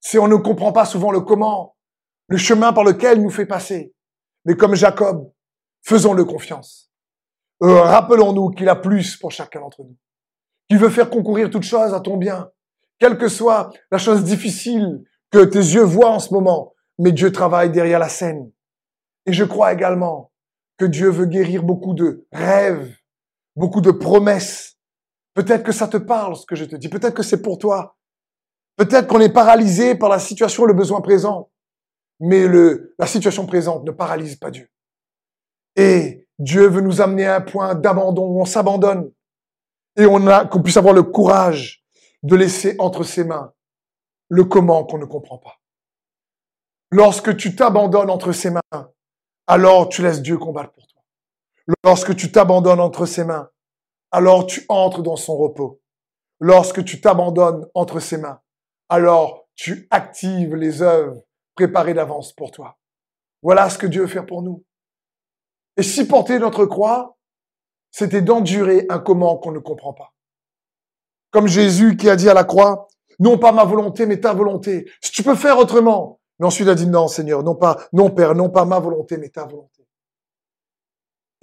Si 0.00 0.18
on 0.18 0.28
ne 0.28 0.36
comprend 0.36 0.72
pas 0.72 0.84
souvent 0.84 1.10
le 1.10 1.20
comment, 1.20 1.76
le 2.28 2.36
chemin 2.36 2.72
par 2.72 2.84
lequel 2.84 3.18
il 3.18 3.24
nous 3.24 3.30
fait 3.30 3.46
passer. 3.46 3.94
Mais 4.44 4.56
comme 4.56 4.74
Jacob, 4.74 5.32
faisons-le 5.82 6.24
confiance. 6.24 6.92
Euh, 7.62 7.80
rappelons-nous 7.82 8.50
qu'il 8.50 8.68
a 8.68 8.76
plus 8.76 9.16
pour 9.16 9.32
chacun 9.32 9.60
d'entre 9.60 9.82
nous. 9.82 9.96
Qu'il 10.68 10.78
veut 10.78 10.90
faire 10.90 11.10
concourir 11.10 11.50
toute 11.50 11.62
chose 11.62 11.94
à 11.94 12.00
ton 12.00 12.16
bien. 12.16 12.50
Quelle 12.98 13.18
que 13.18 13.28
soit 13.28 13.70
la 13.90 13.98
chose 13.98 14.24
difficile 14.24 15.04
que 15.30 15.44
tes 15.44 15.58
yeux 15.58 15.82
voient 15.82 16.10
en 16.10 16.18
ce 16.18 16.32
moment, 16.32 16.74
mais 16.98 17.12
Dieu 17.12 17.32
travaille 17.32 17.70
derrière 17.70 17.98
la 17.98 18.08
scène. 18.08 18.50
Et 19.26 19.32
je 19.32 19.44
crois 19.44 19.72
également 19.72 20.32
que 20.78 20.84
Dieu 20.84 21.08
veut 21.10 21.26
guérir 21.26 21.62
beaucoup 21.62 21.94
de 21.94 22.26
rêves, 22.32 22.94
beaucoup 23.56 23.80
de 23.80 23.90
promesses. 23.90 24.76
Peut-être 25.34 25.64
que 25.64 25.72
ça 25.72 25.88
te 25.88 25.96
parle 25.96 26.36
ce 26.36 26.46
que 26.46 26.56
je 26.56 26.64
te 26.64 26.76
dis, 26.76 26.88
peut-être 26.88 27.14
que 27.14 27.22
c'est 27.22 27.42
pour 27.42 27.58
toi. 27.58 27.96
Peut-être 28.76 29.06
qu'on 29.06 29.20
est 29.20 29.32
paralysé 29.32 29.94
par 29.94 30.08
la 30.08 30.18
situation, 30.18 30.64
le 30.66 30.74
besoin 30.74 31.00
présent. 31.00 31.50
Mais 32.20 32.46
la 32.98 33.06
situation 33.06 33.46
présente 33.46 33.84
ne 33.84 33.90
paralyse 33.90 34.36
pas 34.36 34.50
Dieu. 34.50 34.70
Et 35.76 36.26
Dieu 36.38 36.68
veut 36.68 36.80
nous 36.80 37.00
amener 37.00 37.26
à 37.26 37.36
un 37.36 37.40
point 37.40 37.74
d'abandon 37.74 38.26
où 38.26 38.40
on 38.40 38.44
s'abandonne 38.44 39.10
et 39.96 40.06
on 40.06 40.26
a 40.26 40.46
qu'on 40.46 40.62
puisse 40.62 40.76
avoir 40.76 40.94
le 40.94 41.02
courage 41.02 41.84
de 42.22 42.36
laisser 42.36 42.76
entre 42.78 43.04
ses 43.04 43.24
mains 43.24 43.52
le 44.28 44.44
comment 44.44 44.84
qu'on 44.84 44.98
ne 44.98 45.04
comprend 45.04 45.38
pas. 45.38 45.60
Lorsque 46.90 47.36
tu 47.36 47.54
t'abandonnes 47.54 48.10
entre 48.10 48.32
ses 48.32 48.50
mains, 48.50 48.90
alors 49.46 49.88
tu 49.88 50.02
laisses 50.02 50.22
Dieu 50.22 50.38
combattre 50.38 50.72
pour 50.72 50.86
toi. 50.86 50.95
Lorsque 51.84 52.14
tu 52.14 52.30
t'abandonnes 52.30 52.80
entre 52.80 53.06
ses 53.06 53.24
mains, 53.24 53.50
alors 54.10 54.46
tu 54.46 54.64
entres 54.68 55.02
dans 55.02 55.16
son 55.16 55.36
repos. 55.36 55.80
Lorsque 56.38 56.84
tu 56.84 57.00
t'abandonnes 57.00 57.66
entre 57.74 58.00
ses 58.00 58.18
mains, 58.18 58.40
alors 58.88 59.48
tu 59.54 59.88
actives 59.90 60.54
les 60.54 60.82
œuvres 60.82 61.22
préparées 61.54 61.94
d'avance 61.94 62.32
pour 62.32 62.50
toi. 62.50 62.78
Voilà 63.42 63.68
ce 63.70 63.78
que 63.78 63.86
Dieu 63.86 64.02
veut 64.02 64.06
faire 64.06 64.26
pour 64.26 64.42
nous. 64.42 64.64
Et 65.76 65.82
si 65.82 66.06
porter 66.06 66.38
notre 66.38 66.66
croix, 66.66 67.16
c'était 67.90 68.22
d'endurer 68.22 68.86
un 68.88 68.98
comment 68.98 69.38
qu'on 69.38 69.52
ne 69.52 69.58
comprend 69.58 69.92
pas. 69.92 70.12
Comme 71.30 71.46
Jésus 71.46 71.96
qui 71.96 72.08
a 72.08 72.16
dit 72.16 72.28
à 72.28 72.34
la 72.34 72.44
croix, 72.44 72.88
non 73.18 73.38
pas 73.38 73.52
ma 73.52 73.64
volonté, 73.64 74.06
mais 74.06 74.20
ta 74.20 74.32
volonté. 74.32 74.90
Si 75.00 75.12
tu 75.12 75.22
peux 75.22 75.34
faire 75.34 75.58
autrement. 75.58 76.20
Mais 76.38 76.46
ensuite 76.46 76.66
il 76.66 76.70
a 76.70 76.74
dit 76.74 76.86
non, 76.86 77.08
Seigneur, 77.08 77.42
non 77.42 77.54
pas, 77.54 77.78
non 77.92 78.10
Père, 78.10 78.34
non 78.34 78.50
pas 78.50 78.64
ma 78.64 78.78
volonté, 78.78 79.16
mais 79.16 79.30
ta 79.30 79.44
volonté. 79.44 79.75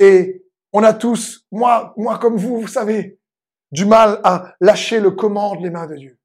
Et 0.04 0.44
on 0.74 0.84
a 0.84 0.94
tous, 0.94 1.46
moi, 1.50 1.94
moi 1.96 2.18
comme 2.18 2.36
vous, 2.36 2.60
vous 2.60 2.68
savez, 2.68 3.20
du 3.72 3.86
mal 3.86 4.20
à 4.26 4.54
lâcher 4.60 5.00
le 5.00 5.12
commande 5.12 5.62
les 5.62 5.70
mains 5.70 5.88
de 5.88 5.96
Dieu. 5.96 6.20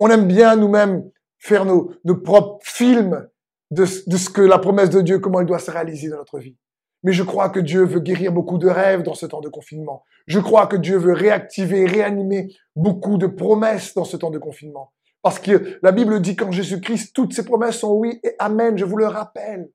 On 0.00 0.10
aime 0.10 0.26
bien 0.26 0.56
nous-mêmes 0.56 1.08
faire 1.38 1.64
nos, 1.64 1.92
nos 2.04 2.16
propres 2.16 2.58
films 2.66 3.28
de, 3.70 3.84
de 3.84 4.16
ce 4.16 4.30
que 4.30 4.42
la 4.42 4.58
promesse 4.58 4.90
de 4.90 5.00
Dieu, 5.00 5.20
comment 5.20 5.38
elle 5.40 5.46
doit 5.46 5.60
se 5.60 5.70
réaliser 5.70 6.08
dans 6.08 6.16
notre 6.16 6.40
vie. 6.40 6.58
Mais 7.04 7.12
je 7.12 7.22
crois 7.22 7.50
que 7.50 7.60
Dieu 7.60 7.84
veut 7.84 8.00
guérir 8.00 8.32
beaucoup 8.32 8.58
de 8.58 8.68
rêves 8.68 9.04
dans 9.04 9.14
ce 9.14 9.26
temps 9.26 9.40
de 9.40 9.48
confinement. 9.48 10.02
Je 10.26 10.40
crois 10.40 10.66
que 10.66 10.76
Dieu 10.76 10.98
veut 10.98 11.12
réactiver, 11.12 11.86
réanimer 11.86 12.52
beaucoup 12.74 13.16
de 13.16 13.28
promesses 13.28 13.94
dans 13.94 14.04
ce 14.04 14.16
temps 14.16 14.30
de 14.30 14.38
confinement. 14.38 14.92
Parce 15.22 15.38
que 15.38 15.78
la 15.82 15.92
Bible 15.92 16.20
dit 16.20 16.34
qu'en 16.34 16.50
Jésus-Christ, 16.50 17.14
toutes 17.14 17.32
ces 17.32 17.44
promesses 17.44 17.78
sont 17.78 17.92
oui 17.92 18.18
et 18.24 18.34
amen, 18.40 18.76
je 18.76 18.84
vous 18.84 18.96
le 18.96 19.06
rappelle. 19.06 19.70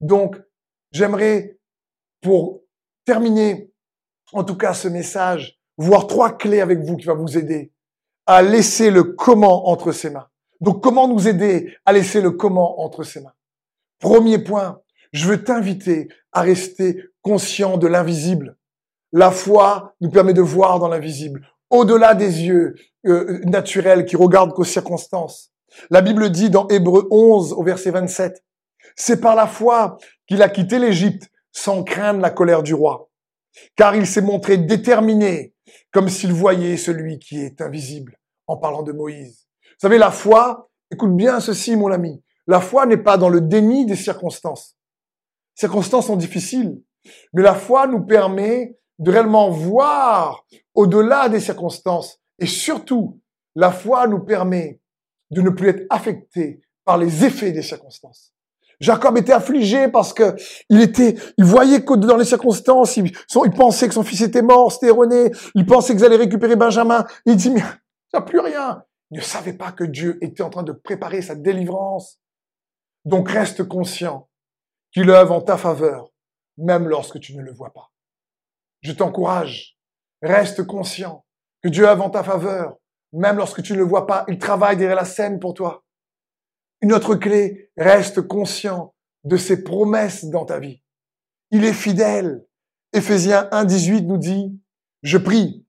Donc, 0.00 0.40
j'aimerais, 0.92 1.58
pour 2.22 2.63
terminer, 3.04 3.70
en 4.32 4.44
tout 4.44 4.56
cas 4.56 4.74
ce 4.74 4.88
message, 4.88 5.58
voir 5.76 6.06
trois 6.06 6.36
clés 6.36 6.60
avec 6.60 6.80
vous 6.80 6.96
qui 6.96 7.06
va 7.06 7.14
vous 7.14 7.36
aider 7.36 7.72
à 8.26 8.42
laisser 8.42 8.90
le 8.90 9.04
comment 9.04 9.68
entre 9.68 9.92
ses 9.92 10.10
mains. 10.10 10.28
Donc, 10.60 10.82
comment 10.82 11.08
nous 11.08 11.28
aider 11.28 11.74
à 11.84 11.92
laisser 11.92 12.20
le 12.20 12.30
comment 12.30 12.80
entre 12.80 13.02
ses 13.02 13.20
mains? 13.20 13.34
Premier 14.00 14.38
point, 14.38 14.80
je 15.12 15.28
veux 15.28 15.44
t'inviter 15.44 16.08
à 16.32 16.40
rester 16.40 17.04
conscient 17.22 17.76
de 17.76 17.86
l'invisible. 17.86 18.56
La 19.12 19.30
foi 19.30 19.94
nous 20.00 20.10
permet 20.10 20.32
de 20.32 20.40
voir 20.40 20.78
dans 20.78 20.88
l'invisible, 20.88 21.46
au-delà 21.70 22.14
des 22.14 22.42
yeux 22.42 22.74
euh, 23.06 23.40
naturels 23.44 24.06
qui 24.06 24.16
regardent 24.16 24.52
qu'aux 24.52 24.64
circonstances. 24.64 25.52
La 25.90 26.00
Bible 26.00 26.30
dit 26.30 26.50
dans 26.50 26.66
Hébreu 26.68 27.06
11 27.10 27.52
au 27.52 27.62
verset 27.62 27.90
27, 27.90 28.42
c'est 28.96 29.20
par 29.20 29.34
la 29.34 29.46
foi 29.46 29.98
qu'il 30.26 30.42
a 30.42 30.48
quitté 30.48 30.78
l'Égypte 30.78 31.28
sans 31.54 31.84
craindre 31.84 32.20
la 32.20 32.30
colère 32.30 32.62
du 32.62 32.74
roi, 32.74 33.08
car 33.76 33.96
il 33.96 34.06
s'est 34.06 34.20
montré 34.20 34.58
déterminé 34.58 35.54
comme 35.92 36.08
s'il 36.08 36.32
voyait 36.32 36.76
celui 36.76 37.18
qui 37.18 37.40
est 37.40 37.60
invisible, 37.60 38.18
en 38.46 38.56
parlant 38.56 38.82
de 38.82 38.92
Moïse. 38.92 39.46
Vous 39.62 39.80
savez, 39.80 39.96
la 39.96 40.10
foi, 40.10 40.68
écoute 40.90 41.16
bien 41.16 41.40
ceci 41.40 41.76
mon 41.76 41.90
ami, 41.90 42.22
la 42.46 42.60
foi 42.60 42.84
n'est 42.84 42.98
pas 42.98 43.16
dans 43.16 43.28
le 43.28 43.40
déni 43.40 43.86
des 43.86 43.96
circonstances. 43.96 44.76
Les 45.56 45.60
circonstances 45.60 46.08
sont 46.08 46.16
difficiles, 46.16 46.82
mais 47.32 47.42
la 47.42 47.54
foi 47.54 47.86
nous 47.86 48.04
permet 48.04 48.76
de 48.98 49.10
réellement 49.10 49.50
voir 49.50 50.44
au-delà 50.74 51.28
des 51.28 51.40
circonstances. 51.40 52.18
Et 52.38 52.46
surtout, 52.46 53.20
la 53.54 53.70
foi 53.70 54.06
nous 54.08 54.20
permet 54.20 54.80
de 55.30 55.40
ne 55.40 55.50
plus 55.50 55.68
être 55.68 55.86
affecté 55.88 56.60
par 56.84 56.98
les 56.98 57.24
effets 57.24 57.52
des 57.52 57.62
circonstances. 57.62 58.33
Jacob 58.80 59.16
était 59.16 59.32
affligé 59.32 59.88
parce 59.88 60.12
que 60.12 60.34
il 60.68 60.80
était, 60.80 61.16
il 61.38 61.44
voyait 61.44 61.84
que 61.84 61.94
dans 61.94 62.16
les 62.16 62.24
circonstances, 62.24 62.96
il, 62.96 63.06
il 63.06 63.50
pensait 63.52 63.88
que 63.88 63.94
son 63.94 64.02
fils 64.02 64.20
était 64.22 64.42
mort, 64.42 64.72
c'était 64.72 64.88
erroné, 64.88 65.30
il 65.54 65.66
pensait 65.66 65.94
qu'ils 65.94 66.04
allaient 66.04 66.16
récupérer 66.16 66.56
Benjamin. 66.56 67.04
Il 67.26 67.36
dit, 67.36 67.50
mais 67.50 67.60
il 67.60 68.16
n'y 68.16 68.18
a 68.18 68.22
plus 68.22 68.40
rien. 68.40 68.82
Il 69.10 69.18
ne 69.18 69.22
savait 69.22 69.52
pas 69.52 69.72
que 69.72 69.84
Dieu 69.84 70.18
était 70.22 70.42
en 70.42 70.50
train 70.50 70.62
de 70.62 70.72
préparer 70.72 71.22
sa 71.22 71.34
délivrance. 71.34 72.18
Donc 73.04 73.30
reste 73.30 73.64
conscient 73.64 74.28
qu'il 74.92 75.10
œuvre 75.10 75.34
en 75.34 75.40
ta 75.40 75.56
faveur, 75.56 76.10
même 76.56 76.88
lorsque 76.88 77.20
tu 77.20 77.36
ne 77.36 77.42
le 77.42 77.52
vois 77.52 77.72
pas. 77.72 77.92
Je 78.80 78.92
t'encourage, 78.92 79.76
reste 80.22 80.64
conscient 80.64 81.24
que 81.62 81.68
Dieu 81.68 81.86
œuvre 81.86 82.04
en 82.04 82.10
ta 82.10 82.22
faveur, 82.22 82.76
même 83.12 83.36
lorsque 83.36 83.62
tu 83.62 83.74
ne 83.74 83.78
le 83.78 83.84
vois 83.84 84.06
pas. 84.06 84.24
Il 84.28 84.38
travaille 84.38 84.76
derrière 84.76 84.96
la 84.96 85.04
scène 85.04 85.38
pour 85.38 85.54
toi. 85.54 85.83
Une 86.84 86.92
autre 86.92 87.14
clé, 87.14 87.70
reste 87.78 88.20
conscient 88.20 88.94
de 89.24 89.38
ses 89.38 89.64
promesses 89.64 90.26
dans 90.26 90.44
ta 90.44 90.58
vie. 90.58 90.82
Il 91.50 91.64
est 91.64 91.72
fidèle. 91.72 92.44
Éphésiens 92.92 93.48
1, 93.52 93.64
18 93.64 94.02
nous 94.02 94.18
dit, 94.18 94.60
je 95.02 95.16
prie 95.16 95.66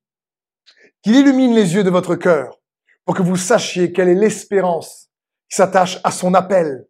qu'il 1.01 1.15
illumine 1.15 1.55
les 1.55 1.73
yeux 1.73 1.85
de 1.85 1.89
votre 1.89 2.15
cœur 2.15 2.59
pour 3.05 3.15
que 3.15 3.21
vous 3.21 3.37
sachiez 3.37 3.93
quelle 3.93 4.09
est 4.09 4.13
l'espérance 4.13 5.09
qui 5.49 5.55
s'attache 5.55 6.01
à 6.03 6.11
son 6.11 6.33
appel 6.33 6.85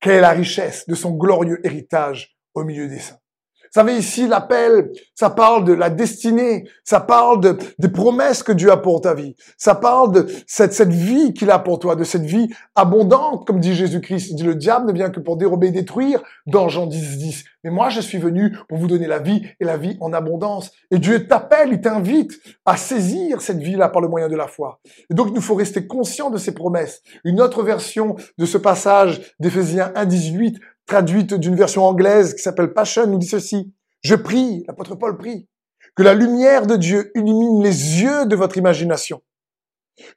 quelle 0.00 0.16
est 0.16 0.20
la 0.20 0.32
richesse 0.32 0.86
de 0.86 0.94
son 0.94 1.12
glorieux 1.12 1.64
héritage 1.64 2.36
au 2.52 2.62
milieu 2.62 2.88
des 2.88 2.98
saints 2.98 3.20
vous 3.66 3.80
savez, 3.80 3.96
ici, 3.96 4.26
l'appel, 4.26 4.90
ça 5.14 5.30
parle 5.30 5.64
de 5.64 5.72
la 5.72 5.90
destinée, 5.90 6.68
ça 6.84 7.00
parle 7.00 7.40
de, 7.40 7.58
des 7.78 7.88
promesses 7.88 8.42
que 8.42 8.52
Dieu 8.52 8.70
a 8.70 8.76
pour 8.76 9.00
ta 9.00 9.14
vie, 9.14 9.34
ça 9.56 9.74
parle 9.74 10.12
de 10.12 10.26
cette, 10.46 10.72
cette 10.72 10.92
vie 10.92 11.34
qu'il 11.34 11.50
a 11.50 11.58
pour 11.58 11.78
toi, 11.78 11.96
de 11.96 12.04
cette 12.04 12.24
vie 12.24 12.48
abondante, 12.74 13.46
comme 13.46 13.60
dit 13.60 13.74
Jésus-Christ. 13.74 14.30
Il 14.30 14.36
dit, 14.36 14.44
le 14.44 14.54
diable 14.54 14.86
ne 14.88 14.92
vient 14.92 15.10
que 15.10 15.20
pour 15.20 15.36
dérober 15.36 15.68
et 15.68 15.72
détruire, 15.72 16.22
dans 16.46 16.68
Jean 16.68 16.86
10, 16.86 17.18
10. 17.18 17.44
Mais 17.64 17.70
moi, 17.70 17.88
je 17.88 18.00
suis 18.00 18.18
venu 18.18 18.56
pour 18.68 18.78
vous 18.78 18.86
donner 18.86 19.08
la 19.08 19.18
vie 19.18 19.42
et 19.58 19.64
la 19.64 19.76
vie 19.76 19.96
en 20.00 20.12
abondance. 20.12 20.70
Et 20.90 20.98
Dieu 20.98 21.26
t'appelle, 21.26 21.70
il 21.72 21.80
t'invite 21.80 22.40
à 22.64 22.76
saisir 22.76 23.40
cette 23.40 23.58
vie-là 23.58 23.88
par 23.88 24.00
le 24.00 24.08
moyen 24.08 24.28
de 24.28 24.36
la 24.36 24.46
foi. 24.46 24.78
Et 25.10 25.14
donc, 25.14 25.28
il 25.28 25.34
nous 25.34 25.40
faut 25.40 25.56
rester 25.56 25.86
conscient 25.86 26.30
de 26.30 26.38
ces 26.38 26.54
promesses. 26.54 27.02
Une 27.24 27.40
autre 27.40 27.64
version 27.64 28.16
de 28.38 28.46
ce 28.46 28.58
passage 28.58 29.34
d'Éphésiens 29.40 29.90
1, 29.96 30.04
18 30.04 30.60
traduite 30.86 31.34
d'une 31.34 31.56
version 31.56 31.84
anglaise 31.84 32.34
qui 32.34 32.42
s'appelle 32.42 32.72
Passion, 32.72 33.06
nous 33.06 33.18
dit 33.18 33.26
ceci. 33.26 33.72
Je 34.02 34.14
prie, 34.14 34.64
l'apôtre 34.68 34.94
Paul 34.94 35.16
prie, 35.16 35.48
que 35.94 36.02
la 36.02 36.14
lumière 36.14 36.66
de 36.66 36.76
Dieu 36.76 37.10
illumine 37.14 37.62
les 37.62 38.02
yeux 38.02 38.26
de 38.26 38.36
votre 38.36 38.56
imagination, 38.56 39.22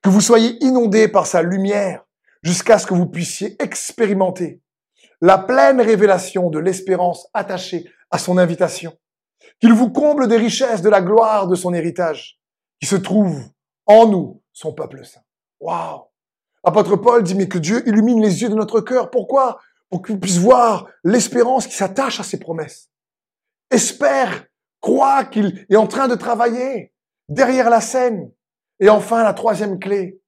que 0.02 0.10
vous 0.10 0.22
soyez 0.22 0.64
inondés 0.64 1.08
par 1.08 1.26
sa 1.26 1.42
lumière 1.42 2.06
jusqu'à 2.44 2.78
ce 2.78 2.86
que 2.86 2.94
vous 2.94 3.08
puissiez 3.08 3.56
expérimenter 3.62 4.62
la 5.22 5.38
pleine 5.38 5.82
révélation 5.82 6.50
de 6.50 6.60
l'espérance 6.60 7.28
attachée 7.34 7.90
à 8.12 8.18
son 8.18 8.38
invitation, 8.38 8.94
qu'il 9.60 9.74
vous 9.74 9.90
comble 9.90 10.28
des 10.28 10.38
richesses 10.38 10.82
de 10.82 10.90
la 10.90 11.02
gloire 11.02 11.48
de 11.48 11.56
son 11.56 11.74
héritage, 11.74 12.40
qui 12.80 12.88
se 12.88 12.96
trouve 12.96 13.44
en 13.86 14.08
nous, 14.08 14.42
son 14.54 14.74
peuple 14.74 15.04
saint. 15.04 15.22
Waouh! 15.60 16.04
Apôtre 16.64 16.96
Paul 16.98 17.24
dit, 17.24 17.36
mais 17.36 17.48
que 17.48 17.58
Dieu 17.58 17.88
illumine 17.88 18.22
les 18.22 18.42
yeux 18.42 18.50
de 18.50 18.56
notre 18.56 18.82
cœur. 18.82 19.10
Pourquoi? 19.10 19.60
Pour 19.90 20.02
qu'on 20.02 20.18
puisse 20.18 20.38
voir 20.38 20.88
l'espérance 21.04 21.68
qui 21.68 21.74
s'attache 21.74 22.20
à 22.20 22.24
ses 22.24 22.40
promesses. 22.40 22.90
Espère, 23.72 24.46
crois 24.82 25.26
qu'il 25.26 25.66
est 25.70 25.76
en 25.76 25.88
train 25.88 26.08
de 26.08 26.16
travailler 26.16 26.94
derrière 27.28 27.70
la 27.70 27.82
scène. 27.82 28.32
Et 28.80 28.90
enfin, 28.90 29.24
la 29.24 29.34
troisième 29.34 29.80
clé, 29.80 30.22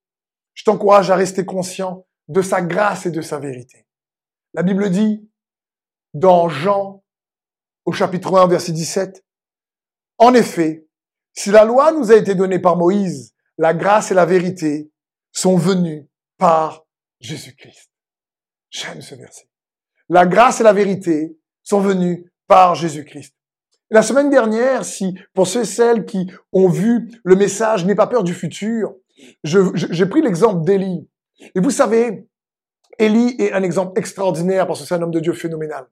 je 0.53 0.63
t'encourage 0.63 1.09
à 1.09 1.15
rester 1.15 1.45
conscient 1.45 2.05
de 2.27 2.41
sa 2.41 2.61
grâce 2.61 3.05
et 3.05 3.11
de 3.11 3.21
sa 3.21 3.39
vérité. 3.39 3.87
La 4.53 4.63
Bible 4.63 4.89
dit, 4.89 5.27
dans 6.13 6.49
Jean, 6.49 7.03
au 7.85 7.91
chapitre 7.91 8.37
1, 8.37 8.47
verset 8.47 8.73
17, 8.73 9.23
En 10.17 10.33
effet, 10.33 10.87
si 11.33 11.51
la 11.51 11.63
loi 11.63 11.91
nous 11.93 12.11
a 12.11 12.15
été 12.15 12.35
donnée 12.35 12.59
par 12.59 12.77
Moïse, 12.77 13.33
la 13.57 13.73
grâce 13.73 14.11
et 14.11 14.15
la 14.15 14.25
vérité 14.25 14.91
sont 15.31 15.55
venues 15.55 16.09
par 16.37 16.85
Jésus-Christ. 17.21 17.89
J'aime 18.69 19.01
ce 19.01 19.15
verset 19.15 19.50
la 20.11 20.25
grâce 20.25 20.59
et 20.59 20.63
la 20.63 20.73
vérité 20.73 21.37
sont 21.63 21.79
venues 21.79 22.31
par 22.47 22.75
Jésus-Christ. 22.75 23.33
La 23.89 24.01
semaine 24.01 24.29
dernière, 24.29 24.83
si 24.83 25.17
pour 25.33 25.47
ceux 25.47 25.61
et 25.61 25.65
celles 25.65 26.05
qui 26.05 26.29
ont 26.51 26.67
vu 26.67 27.09
le 27.23 27.35
message 27.35 27.85
N'aie 27.85 27.95
pas 27.95 28.07
peur 28.07 28.23
du 28.23 28.33
futur, 28.33 28.93
j'ai 29.43 30.05
pris 30.05 30.21
l'exemple 30.21 30.65
d'Élie. 30.65 31.07
Et 31.55 31.59
vous 31.61 31.71
savez, 31.71 32.27
Élie 32.99 33.35
est 33.39 33.53
un 33.53 33.63
exemple 33.63 33.97
extraordinaire 33.97 34.67
parce 34.67 34.81
que 34.81 34.87
c'est 34.87 34.95
un 34.95 35.01
homme 35.01 35.11
de 35.11 35.19
Dieu 35.19 35.33
phénoménal. 35.33 35.87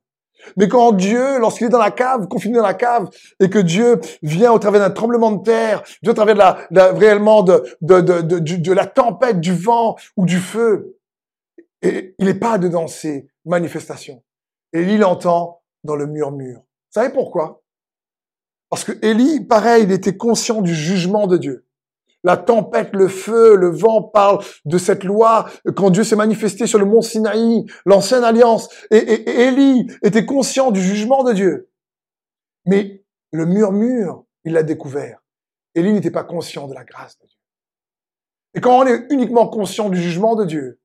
Mais 0.58 0.68
quand 0.68 0.92
Dieu, 0.92 1.40
lorsqu'il 1.40 1.68
est 1.68 1.72
dans 1.72 1.80
la 1.80 1.92
cave, 1.92 2.28
confiné 2.28 2.58
dans 2.58 2.64
la 2.64 2.74
cave, 2.74 3.10
et 3.40 3.50
que 3.50 3.60
Dieu 3.60 4.00
vient 4.22 4.52
au 4.52 4.60
travers 4.60 4.82
d'un 4.82 4.90
tremblement 4.90 5.32
de 5.32 5.44
terre, 5.44 5.84
vient 6.02 6.12
au 6.12 6.16
travers 6.16 6.36
de 6.36 6.76
la, 6.76 6.92
réellement 6.94 7.44
de, 7.44 7.64
de, 7.82 8.00
de, 8.00 8.22
de, 8.22 8.40
de 8.40 8.74
la 8.74 8.86
tempête, 8.86 9.40
du 9.40 9.54
vent 9.54 9.96
ou 10.16 10.26
du 10.26 10.40
feu, 10.40 10.99
et 11.82 12.15
il 12.20 12.26
n'est 12.26 12.34
pas 12.34 12.58
dedans 12.58 12.88
ces 12.88 13.30
manifestations. 13.46 14.24
Et 14.74 14.82
il 14.82 15.04
entend 15.04 15.63
dans 15.84 15.96
le 15.96 16.06
murmure. 16.06 16.60
Vous 16.60 17.02
savez 17.02 17.13
pourquoi? 17.13 17.63
Parce 18.70 18.84
que 18.84 18.92
Élie, 19.04 19.46
pareil, 19.46 19.84
il 19.84 19.92
était 19.92 20.18
conscient 20.18 20.62
du 20.62 20.74
jugement 20.74 21.28
de 21.28 21.38
Dieu. 21.38 21.65
La 22.24 22.36
tempête, 22.36 22.89
le 22.94 23.08
feu, 23.08 23.56
le 23.56 23.70
vent 23.70 24.04
parlent 24.04 24.44
de 24.65 24.78
cette 24.78 25.06
loi 25.06 25.50
quand 25.76 25.89
Dieu 25.89 26.04
s'est 26.04 26.18
manifesté 26.18 26.68
sur 26.68 26.78
le 26.78 26.86
mont 26.86 27.02
Sinaï, 27.02 27.65
l'ancienne 27.86 28.26
alliance. 28.26 28.70
Et, 28.92 28.98
et, 28.98 29.48
Élie 29.48 29.88
était 30.04 30.26
conscient 30.26 30.72
du 30.72 30.82
jugement 30.82 31.24
de 31.24 31.32
Dieu. 31.32 31.70
Mais 32.65 33.04
le 33.32 33.46
murmure, 33.46 34.26
il 34.44 34.54
l'a 34.54 34.63
découvert. 34.63 35.20
Élie 35.76 35.94
n'était 35.94 36.12
pas 36.12 36.26
conscient 36.26 36.68
de 36.68 36.74
la 36.74 36.84
grâce 36.84 37.18
de 37.20 37.26
Dieu. 37.26 37.38
Et 38.56 38.62
quand 38.62 38.80
on 38.80 38.86
est 38.86 39.06
uniquement 39.12 39.48
conscient 39.48 39.89
du 39.89 40.02
jugement 40.02 40.36
de 40.36 40.44
Dieu, 40.44 40.80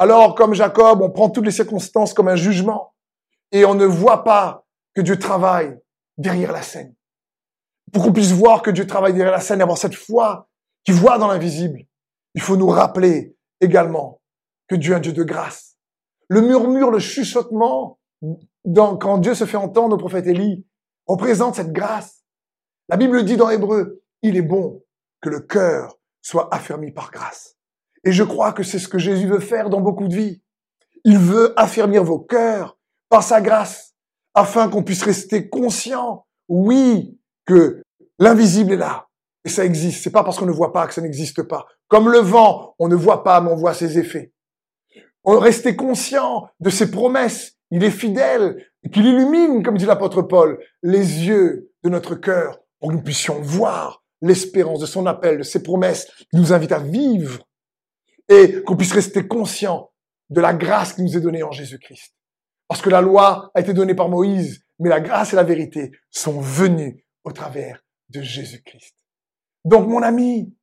alors, 0.00 0.34
comme 0.34 0.54
Jacob, 0.54 1.02
on 1.02 1.10
prend 1.10 1.28
toutes 1.28 1.44
les 1.44 1.50
circonstances 1.50 2.14
comme 2.14 2.28
un 2.28 2.34
jugement 2.34 2.94
et 3.52 3.66
on 3.66 3.74
ne 3.74 3.84
voit 3.84 4.24
pas 4.24 4.66
que 4.94 5.02
Dieu 5.02 5.18
travaille 5.18 5.78
derrière 6.16 6.52
la 6.52 6.62
scène. 6.62 6.94
Pour 7.92 8.04
qu'on 8.04 8.12
puisse 8.14 8.32
voir 8.32 8.62
que 8.62 8.70
Dieu 8.70 8.86
travaille 8.86 9.12
derrière 9.12 9.34
la 9.34 9.42
scène 9.42 9.60
et 9.60 9.62
avoir 9.62 9.76
cette 9.76 9.94
foi 9.94 10.48
qui 10.84 10.92
voit 10.92 11.18
dans 11.18 11.28
l'invisible, 11.28 11.82
il 12.34 12.40
faut 12.40 12.56
nous 12.56 12.68
rappeler 12.68 13.36
également 13.60 14.22
que 14.68 14.74
Dieu 14.74 14.94
est 14.94 14.96
un 14.96 15.00
Dieu 15.00 15.12
de 15.12 15.22
grâce. 15.22 15.76
Le 16.28 16.40
murmure, 16.40 16.90
le 16.90 16.98
chuchotement, 16.98 18.00
quand 18.74 19.18
Dieu 19.18 19.34
se 19.34 19.44
fait 19.44 19.58
entendre 19.58 19.96
au 19.96 19.98
prophète 19.98 20.26
Élie, 20.26 20.66
représente 21.06 21.56
cette 21.56 21.72
grâce. 21.72 22.24
La 22.88 22.96
Bible 22.96 23.22
dit 23.26 23.36
dans 23.36 23.50
Hébreu, 23.50 24.02
il 24.22 24.38
est 24.38 24.42
bon 24.42 24.82
que 25.20 25.28
le 25.28 25.40
cœur 25.40 25.98
soit 26.22 26.48
affermi 26.54 26.90
par 26.90 27.10
grâce. 27.10 27.59
Et 28.04 28.12
je 28.12 28.22
crois 28.22 28.52
que 28.52 28.62
c'est 28.62 28.78
ce 28.78 28.88
que 28.88 28.98
Jésus 28.98 29.26
veut 29.26 29.40
faire 29.40 29.70
dans 29.70 29.80
beaucoup 29.80 30.08
de 30.08 30.14
vies. 30.14 30.42
Il 31.04 31.18
veut 31.18 31.52
affermir 31.58 32.04
vos 32.04 32.18
cœurs 32.18 32.78
par 33.08 33.22
sa 33.22 33.40
grâce, 33.40 33.94
afin 34.34 34.68
qu'on 34.68 34.82
puisse 34.82 35.02
rester 35.02 35.48
conscient, 35.48 36.26
oui, 36.48 37.18
que 37.44 37.82
l'invisible 38.18 38.72
est 38.72 38.76
là. 38.76 39.08
Et 39.44 39.48
ça 39.48 39.64
existe. 39.64 40.02
C'est 40.02 40.10
pas 40.10 40.22
parce 40.22 40.38
qu'on 40.38 40.46
ne 40.46 40.52
voit 40.52 40.72
pas 40.72 40.86
que 40.86 40.94
ça 40.94 41.00
n'existe 41.00 41.42
pas. 41.42 41.66
Comme 41.88 42.10
le 42.10 42.18
vent, 42.18 42.74
on 42.78 42.88
ne 42.88 42.94
voit 42.94 43.24
pas, 43.24 43.40
mais 43.40 43.50
on 43.50 43.56
voit 43.56 43.74
ses 43.74 43.98
effets. 43.98 44.32
On 45.24 45.38
rester 45.38 45.76
conscient 45.76 46.48
de 46.60 46.70
ses 46.70 46.90
promesses. 46.90 47.56
Il 47.70 47.82
est 47.84 47.90
fidèle, 47.90 48.64
qu'il 48.92 49.06
illumine, 49.06 49.62
comme 49.62 49.76
dit 49.76 49.86
l'apôtre 49.86 50.22
Paul, 50.22 50.58
les 50.82 51.26
yeux 51.26 51.70
de 51.82 51.88
notre 51.88 52.14
cœur 52.14 52.60
pour 52.78 52.90
que 52.90 52.94
nous 52.94 53.02
puissions 53.02 53.40
voir 53.40 54.02
l'espérance 54.22 54.80
de 54.80 54.86
son 54.86 55.06
appel, 55.06 55.38
de 55.38 55.42
ses 55.42 55.62
promesses 55.62 56.06
qui 56.30 56.36
nous 56.36 56.52
invitent 56.52 56.72
à 56.72 56.78
vivre 56.78 57.40
et 58.30 58.62
qu'on 58.62 58.76
puisse 58.76 58.92
rester 58.92 59.26
conscient 59.26 59.90
de 60.30 60.40
la 60.40 60.54
grâce 60.54 60.94
qui 60.94 61.02
nous 61.02 61.16
est 61.16 61.20
donnée 61.20 61.42
en 61.42 61.50
Jésus-Christ. 61.50 62.14
Parce 62.68 62.80
que 62.80 62.88
la 62.88 63.02
loi 63.02 63.50
a 63.54 63.60
été 63.60 63.74
donnée 63.74 63.94
par 63.94 64.08
Moïse, 64.08 64.64
mais 64.78 64.88
la 64.88 65.00
grâce 65.00 65.32
et 65.32 65.36
la 65.36 65.42
vérité 65.42 65.90
sont 66.10 66.40
venues 66.40 67.04
au 67.24 67.32
travers 67.32 67.84
de 68.08 68.22
Jésus-Christ. 68.22 68.94
Donc, 69.64 69.88
mon 69.88 70.02
ami, 70.02 70.54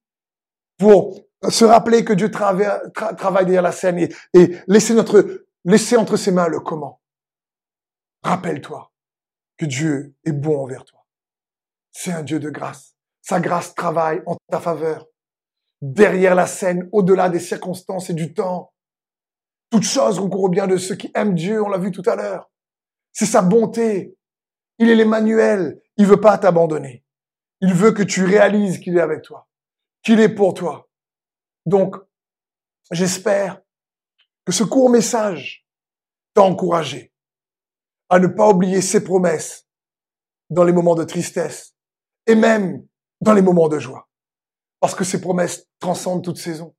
pour 0.77 1.19
se 1.49 1.65
rappeler 1.65 2.03
que 2.03 2.13
Dieu 2.13 2.31
travaille 2.31 3.45
derrière 3.45 3.61
la 3.61 3.71
scène 3.71 3.99
et, 3.99 4.09
et 4.33 4.93
notre, 4.93 5.45
laisser 5.65 5.97
entre 5.97 6.15
ses 6.15 6.31
mains 6.31 6.47
le 6.47 6.61
comment. 6.61 7.01
Rappelle-toi 8.23 8.91
que 9.57 9.65
Dieu 9.65 10.15
est 10.25 10.31
bon 10.31 10.63
envers 10.63 10.85
toi. 10.85 11.05
C'est 11.91 12.11
un 12.11 12.23
Dieu 12.23 12.39
de 12.39 12.49
grâce. 12.49 12.95
Sa 13.21 13.39
grâce 13.39 13.75
travaille 13.75 14.21
en 14.25 14.37
ta 14.49 14.59
faveur. 14.59 15.05
Derrière 15.81 16.35
la 16.35 16.47
scène, 16.47 16.89
au-delà 16.91 17.29
des 17.29 17.39
circonstances 17.39 18.09
et 18.09 18.13
du 18.13 18.33
temps. 18.33 18.73
Toute 19.69 19.83
chose 19.83 20.19
concourt 20.19 20.45
au 20.45 20.49
bien 20.49 20.67
de 20.67 20.77
ceux 20.77 20.95
qui 20.95 21.11
aiment 21.13 21.35
Dieu, 21.35 21.61
on 21.61 21.69
l'a 21.69 21.77
vu 21.77 21.91
tout 21.91 22.03
à 22.05 22.15
l'heure. 22.15 22.49
C'est 23.11 23.25
sa 23.25 23.41
bonté. 23.41 24.15
Il 24.79 24.89
est 24.89 24.95
l'Emmanuel. 24.95 25.81
Il 25.97 26.05
veut 26.05 26.21
pas 26.21 26.37
t'abandonner. 26.37 27.03
Il 27.61 27.73
veut 27.73 27.91
que 27.91 28.03
tu 28.03 28.23
réalises 28.23 28.79
qu'il 28.79 28.97
est 28.97 29.01
avec 29.01 29.23
toi, 29.23 29.47
qu'il 30.03 30.19
est 30.19 30.33
pour 30.33 30.53
toi. 30.53 30.87
Donc, 31.65 31.95
j'espère 32.91 33.61
que 34.45 34.51
ce 34.51 34.63
court 34.63 34.89
message 34.89 35.67
t'a 36.33 36.43
encouragé 36.43 37.11
à 38.09 38.19
ne 38.19 38.27
pas 38.27 38.47
oublier 38.49 38.81
ses 38.81 39.03
promesses 39.03 39.67
dans 40.49 40.63
les 40.63 40.71
moments 40.71 40.95
de 40.95 41.03
tristesse 41.03 41.75
et 42.25 42.35
même 42.35 42.85
dans 43.21 43.33
les 43.33 43.41
moments 43.41 43.67
de 43.67 43.79
joie. 43.79 44.06
Parce 44.79 44.95
que 44.95 45.03
ces 45.03 45.21
promesses 45.21 45.67
transcendent 45.79 46.23
toute 46.23 46.37
saison. 46.37 46.75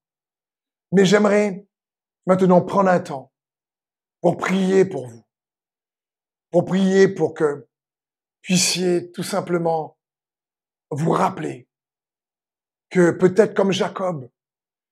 Mais 0.93 1.05
j'aimerais 1.05 1.67
maintenant 2.27 2.63
prendre 2.63 2.91
un 2.91 3.01
temps 3.01 3.33
pour 4.21 4.37
prier 4.37 4.85
pour 4.85 5.07
vous. 5.07 5.25
Pour 6.51 6.65
prier 6.65 7.09
pour 7.09 7.35
que 7.35 7.69
puissiez 8.41 9.11
tout 9.13 9.23
simplement 9.23 9.99
vous 10.91 11.11
rappeler 11.11 11.69
que 12.91 13.11
peut-être 13.11 13.55
comme 13.55 13.73
Jacob, 13.73 14.31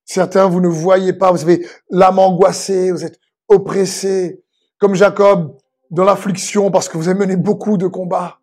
certains 0.05 0.47
vous 0.47 0.61
ne 0.61 0.69
voyez 0.69 1.15
pas, 1.15 1.33
vous 1.33 1.43
avez 1.43 1.67
l'âme 1.91 2.19
angoissée, 2.19 2.93
vous 2.93 3.05
êtes 3.05 3.19
oppressé, 3.49 4.45
comme 4.79 4.95
Jacob 4.95 5.57
dans 5.91 6.05
l'affliction 6.05 6.71
parce 6.71 6.89
que 6.89 6.99
vous 6.99 7.09
avez 7.09 7.19
mené 7.19 7.37
beaucoup 7.37 7.79
de 7.79 7.87
combats. 7.87 8.41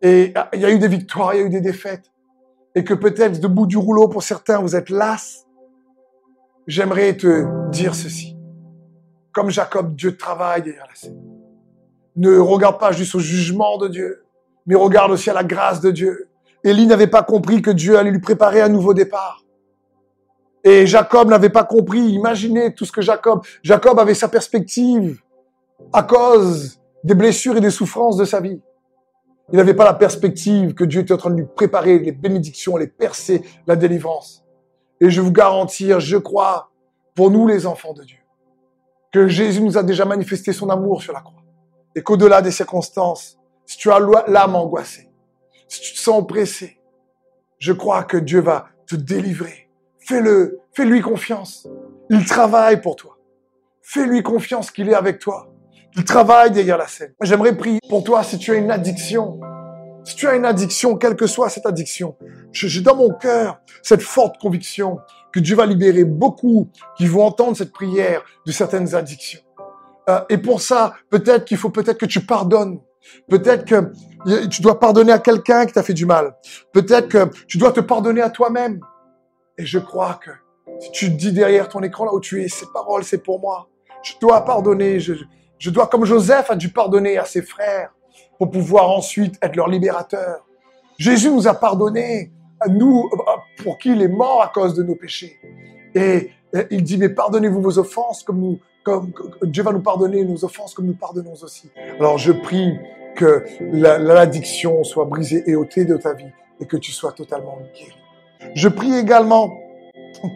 Et 0.00 0.32
il 0.54 0.60
y 0.60 0.64
a 0.64 0.70
eu 0.70 0.78
des 0.78 0.88
victoires, 0.88 1.34
il 1.34 1.40
y 1.40 1.42
a 1.42 1.46
eu 1.46 1.50
des 1.50 1.60
défaites. 1.60 2.10
Et 2.78 2.84
que 2.84 2.94
peut-être 2.94 3.40
debout 3.40 3.66
du 3.66 3.76
rouleau, 3.76 4.06
pour 4.06 4.22
certains, 4.22 4.60
vous 4.60 4.76
êtes 4.76 4.88
las. 4.88 5.48
J'aimerais 6.68 7.16
te 7.16 7.44
dire 7.72 7.92
ceci. 7.92 8.36
Comme 9.32 9.50
Jacob, 9.50 9.96
Dieu 9.96 10.16
travaille 10.16 10.62
derrière 10.62 10.86
la 10.88 10.94
scène. 10.94 11.20
Ne 12.14 12.38
regarde 12.38 12.78
pas 12.78 12.92
juste 12.92 13.16
au 13.16 13.18
jugement 13.18 13.78
de 13.78 13.88
Dieu, 13.88 14.22
mais 14.64 14.76
regarde 14.76 15.10
aussi 15.10 15.28
à 15.28 15.32
la 15.32 15.42
grâce 15.42 15.80
de 15.80 15.90
Dieu. 15.90 16.28
Élie 16.62 16.86
n'avait 16.86 17.08
pas 17.08 17.24
compris 17.24 17.62
que 17.62 17.72
Dieu 17.72 17.98
allait 17.98 18.12
lui 18.12 18.20
préparer 18.20 18.60
un 18.60 18.68
nouveau 18.68 18.94
départ. 18.94 19.44
Et 20.62 20.86
Jacob 20.86 21.30
n'avait 21.30 21.48
pas 21.48 21.64
compris. 21.64 21.98
Imaginez 21.98 22.74
tout 22.74 22.84
ce 22.84 22.92
que 22.92 23.02
Jacob, 23.02 23.44
Jacob 23.64 23.98
avait 23.98 24.14
sa 24.14 24.28
perspective 24.28 25.20
à 25.92 26.04
cause 26.04 26.80
des 27.02 27.16
blessures 27.16 27.56
et 27.56 27.60
des 27.60 27.72
souffrances 27.72 28.16
de 28.16 28.24
sa 28.24 28.38
vie. 28.38 28.60
Il 29.50 29.56
n'avait 29.56 29.74
pas 29.74 29.84
la 29.84 29.94
perspective 29.94 30.74
que 30.74 30.84
Dieu 30.84 31.00
était 31.00 31.14
en 31.14 31.16
train 31.16 31.30
de 31.30 31.36
lui 31.36 31.46
préparer 31.46 31.98
les 31.98 32.12
bénédictions, 32.12 32.76
les 32.76 32.86
percées, 32.86 33.42
la 33.66 33.76
délivrance. 33.76 34.44
Et 35.00 35.10
je 35.10 35.20
vous 35.20 35.32
garantir, 35.32 36.00
je 36.00 36.16
crois, 36.16 36.70
pour 37.14 37.30
nous 37.30 37.46
les 37.46 37.66
enfants 37.66 37.94
de 37.94 38.02
Dieu, 38.04 38.18
que 39.12 39.26
Jésus 39.26 39.62
nous 39.62 39.78
a 39.78 39.82
déjà 39.82 40.04
manifesté 40.04 40.52
son 40.52 40.68
amour 40.68 41.02
sur 41.02 41.12
la 41.12 41.20
croix. 41.20 41.42
Et 41.94 42.02
qu'au-delà 42.02 42.42
des 42.42 42.50
circonstances, 42.50 43.38
si 43.64 43.78
tu 43.78 43.90
as 43.90 44.00
l'âme 44.26 44.54
angoissée, 44.54 45.10
si 45.66 45.80
tu 45.80 45.94
te 45.94 45.98
sens 45.98 46.20
oppressé, 46.20 46.80
je 47.58 47.72
crois 47.72 48.04
que 48.04 48.16
Dieu 48.16 48.40
va 48.40 48.68
te 48.86 48.96
délivrer. 48.96 49.70
Fais-le, 49.98 50.60
fais-lui 50.72 51.00
confiance. 51.00 51.68
Il 52.10 52.24
travaille 52.24 52.80
pour 52.80 52.96
toi. 52.96 53.18
Fais-lui 53.82 54.22
confiance 54.22 54.70
qu'il 54.70 54.88
est 54.88 54.94
avec 54.94 55.18
toi. 55.18 55.52
Il 55.96 56.04
travaille 56.04 56.50
derrière 56.50 56.78
la 56.78 56.86
scène. 56.86 57.12
J'aimerais 57.22 57.56
prier 57.56 57.80
pour 57.88 58.04
toi 58.04 58.22
si 58.22 58.38
tu 58.38 58.52
as 58.52 58.54
une 58.54 58.70
addiction. 58.70 59.40
Si 60.04 60.16
tu 60.16 60.26
as 60.26 60.34
une 60.34 60.44
addiction, 60.44 60.96
quelle 60.96 61.16
que 61.16 61.26
soit 61.26 61.50
cette 61.50 61.66
addiction, 61.66 62.16
j'ai 62.52 62.80
dans 62.80 62.96
mon 62.96 63.10
cœur 63.10 63.60
cette 63.82 64.00
forte 64.00 64.38
conviction 64.38 64.98
que 65.32 65.40
Dieu 65.40 65.54
va 65.54 65.66
libérer 65.66 66.04
beaucoup 66.04 66.70
qui 66.96 67.06
vont 67.06 67.24
entendre 67.24 67.56
cette 67.56 67.72
prière 67.72 68.22
de 68.46 68.52
certaines 68.52 68.94
addictions. 68.94 69.40
Euh, 70.08 70.20
et 70.30 70.38
pour 70.38 70.62
ça, 70.62 70.94
peut-être 71.10 71.44
qu'il 71.44 71.58
faut 71.58 71.70
peut-être 71.70 71.98
que 71.98 72.06
tu 72.06 72.24
pardonnes. 72.24 72.80
Peut-être 73.28 73.64
que 73.64 74.46
tu 74.46 74.62
dois 74.62 74.80
pardonner 74.80 75.12
à 75.12 75.18
quelqu'un 75.18 75.66
qui 75.66 75.72
t'a 75.72 75.82
fait 75.82 75.94
du 75.94 76.06
mal. 76.06 76.34
Peut-être 76.72 77.08
que 77.08 77.30
tu 77.46 77.58
dois 77.58 77.72
te 77.72 77.80
pardonner 77.80 78.22
à 78.22 78.30
toi-même. 78.30 78.80
Et 79.56 79.66
je 79.66 79.78
crois 79.78 80.18
que 80.24 80.30
si 80.80 80.90
tu 80.92 81.10
dis 81.10 81.32
derrière 81.32 81.68
ton 81.68 81.80
écran 81.82 82.04
là 82.04 82.14
où 82.14 82.20
tu 82.20 82.42
es, 82.42 82.48
ces 82.48 82.66
paroles, 82.72 83.04
c'est 83.04 83.18
pour 83.18 83.40
moi. 83.40 83.68
Je 84.02 84.12
dois 84.20 84.44
pardonner. 84.44 84.98
Je 85.58 85.70
dois, 85.70 85.86
comme 85.86 86.04
Joseph 86.04 86.50
a 86.50 86.56
dû 86.56 86.70
pardonner 86.70 87.18
à 87.18 87.24
ses 87.24 87.42
frères 87.42 87.92
pour 88.38 88.50
pouvoir 88.50 88.90
ensuite 88.90 89.36
être 89.42 89.56
leur 89.56 89.68
libérateur. 89.68 90.46
Jésus 90.98 91.30
nous 91.30 91.46
a 91.48 91.54
pardonné, 91.54 92.32
nous, 92.68 93.08
pour 93.62 93.78
qui 93.78 93.90
il 93.90 94.02
est 94.02 94.08
mort 94.08 94.42
à 94.42 94.48
cause 94.48 94.74
de 94.74 94.82
nos 94.82 94.94
péchés. 94.94 95.38
Et, 95.94 96.30
il 96.70 96.82
dit, 96.82 96.96
mais 96.96 97.10
pardonnez-vous 97.10 97.60
vos 97.60 97.78
offenses 97.78 98.22
comme 98.22 98.40
nous, 98.40 98.58
comme, 98.82 99.12
Dieu 99.42 99.62
va 99.62 99.72
nous 99.72 99.82
pardonner 99.82 100.24
nos 100.24 100.44
offenses 100.44 100.72
comme 100.72 100.86
nous 100.86 100.96
pardonnons 100.96 101.34
aussi. 101.42 101.70
Alors 101.98 102.16
je 102.16 102.32
prie 102.32 102.72
que 103.16 103.44
l'addiction 103.60 104.82
soit 104.82 105.04
brisée 105.04 105.42
et 105.46 105.56
ôtée 105.56 105.84
de 105.84 105.96
ta 105.96 106.14
vie 106.14 106.32
et 106.60 106.66
que 106.66 106.76
tu 106.76 106.90
sois 106.90 107.12
totalement 107.12 107.58
guéri. 107.74 107.92
Je 108.54 108.68
prie 108.68 108.94
également 108.96 109.52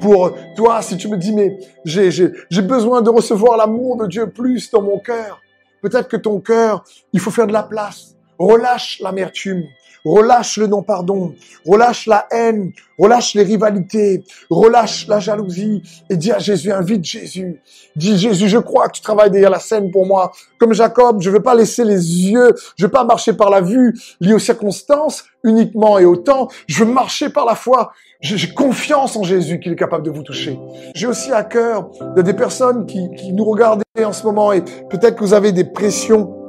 pour 0.01 0.33
toi, 0.57 0.83
si 0.83 0.97
tu 0.97 1.09
me 1.09 1.17
dis, 1.17 1.33
mais 1.33 1.59
j'ai 1.85 2.63
besoin 2.63 3.03
de 3.03 3.11
recevoir 3.11 3.57
l'amour 3.57 3.97
de 3.97 4.07
Dieu 4.07 4.31
plus 4.31 4.71
dans 4.71 4.83
mon 4.83 4.99
cœur. 4.99 5.41
Peut-être 5.83 6.09
que 6.09 6.17
ton 6.17 6.41
cœur, 6.41 6.85
il 7.13 7.21
faut 7.21 7.31
faire 7.31 7.47
de 7.47 7.53
la 7.53 7.63
place. 7.63 8.17
Relâche 8.39 9.01
l'amertume. 9.01 9.65
Relâche 10.05 10.57
le 10.57 10.67
non-pardon, 10.67 11.35
relâche 11.65 12.07
la 12.07 12.27
haine, 12.33 12.73
relâche 12.99 13.35
les 13.35 13.45
rivalités, 13.45 14.25
relâche 14.51 15.07
la 15.07 15.21
jalousie 15.21 15.83
et 16.11 16.17
dis 16.17 16.33
à 16.33 16.41
Jésus, 16.41 16.73
invite 16.73 17.05
Jésus. 17.05 17.61
Dis 17.95 18.19
Jésus, 18.19 18.49
je 18.49 18.59
crois 18.59 18.89
que 18.89 18.97
tu 18.97 19.03
travailles 19.03 19.31
derrière 19.31 19.51
la 19.51 19.61
scène 19.61 19.93
pour 19.93 20.05
moi. 20.05 20.33
Comme 20.59 20.73
Jacob, 20.73 21.21
je 21.21 21.31
veux 21.31 21.43
pas 21.43 21.55
laisser 21.55 21.85
les 21.85 22.31
yeux, 22.31 22.53
je 22.77 22.87
veux 22.87 22.91
pas 22.91 23.05
marcher 23.05 23.33
par 23.33 23.49
la 23.49 23.61
vue 23.61 23.95
liée 24.21 24.35
aux 24.35 24.41
circonstances 24.41 25.25
uniquement 25.45 25.99
et 25.99 26.05
au 26.05 26.17
temps. 26.17 26.49
Je 26.67 26.83
veux 26.83 26.91
marcher 26.91 27.29
par 27.29 27.45
la 27.45 27.55
foi. 27.55 27.93
J'ai 28.21 28.53
confiance 28.55 29.17
en 29.17 29.23
Jésus 29.23 29.61
qu'il 29.61 29.73
est 29.73 29.77
capable 29.77 30.05
de 30.05 30.11
vous 30.11 30.23
toucher. 30.23 30.59
J'ai 30.95 31.07
aussi 31.07 31.33
à 31.33 31.45
cœur 31.45 31.91
de 32.17 32.23
des 32.23 32.35
personnes 32.35 32.87
qui, 32.87 33.09
qui 33.17 33.33
nous 33.33 33.45
regardent 33.45 33.83
en 34.01 34.13
ce 34.13 34.25
moment 34.25 34.53
et 34.53 34.63
peut-être 34.91 35.17
que 35.17 35.25
vous 35.25 35.35
avez 35.35 35.53
des 35.53 35.65
pressions 35.65 36.42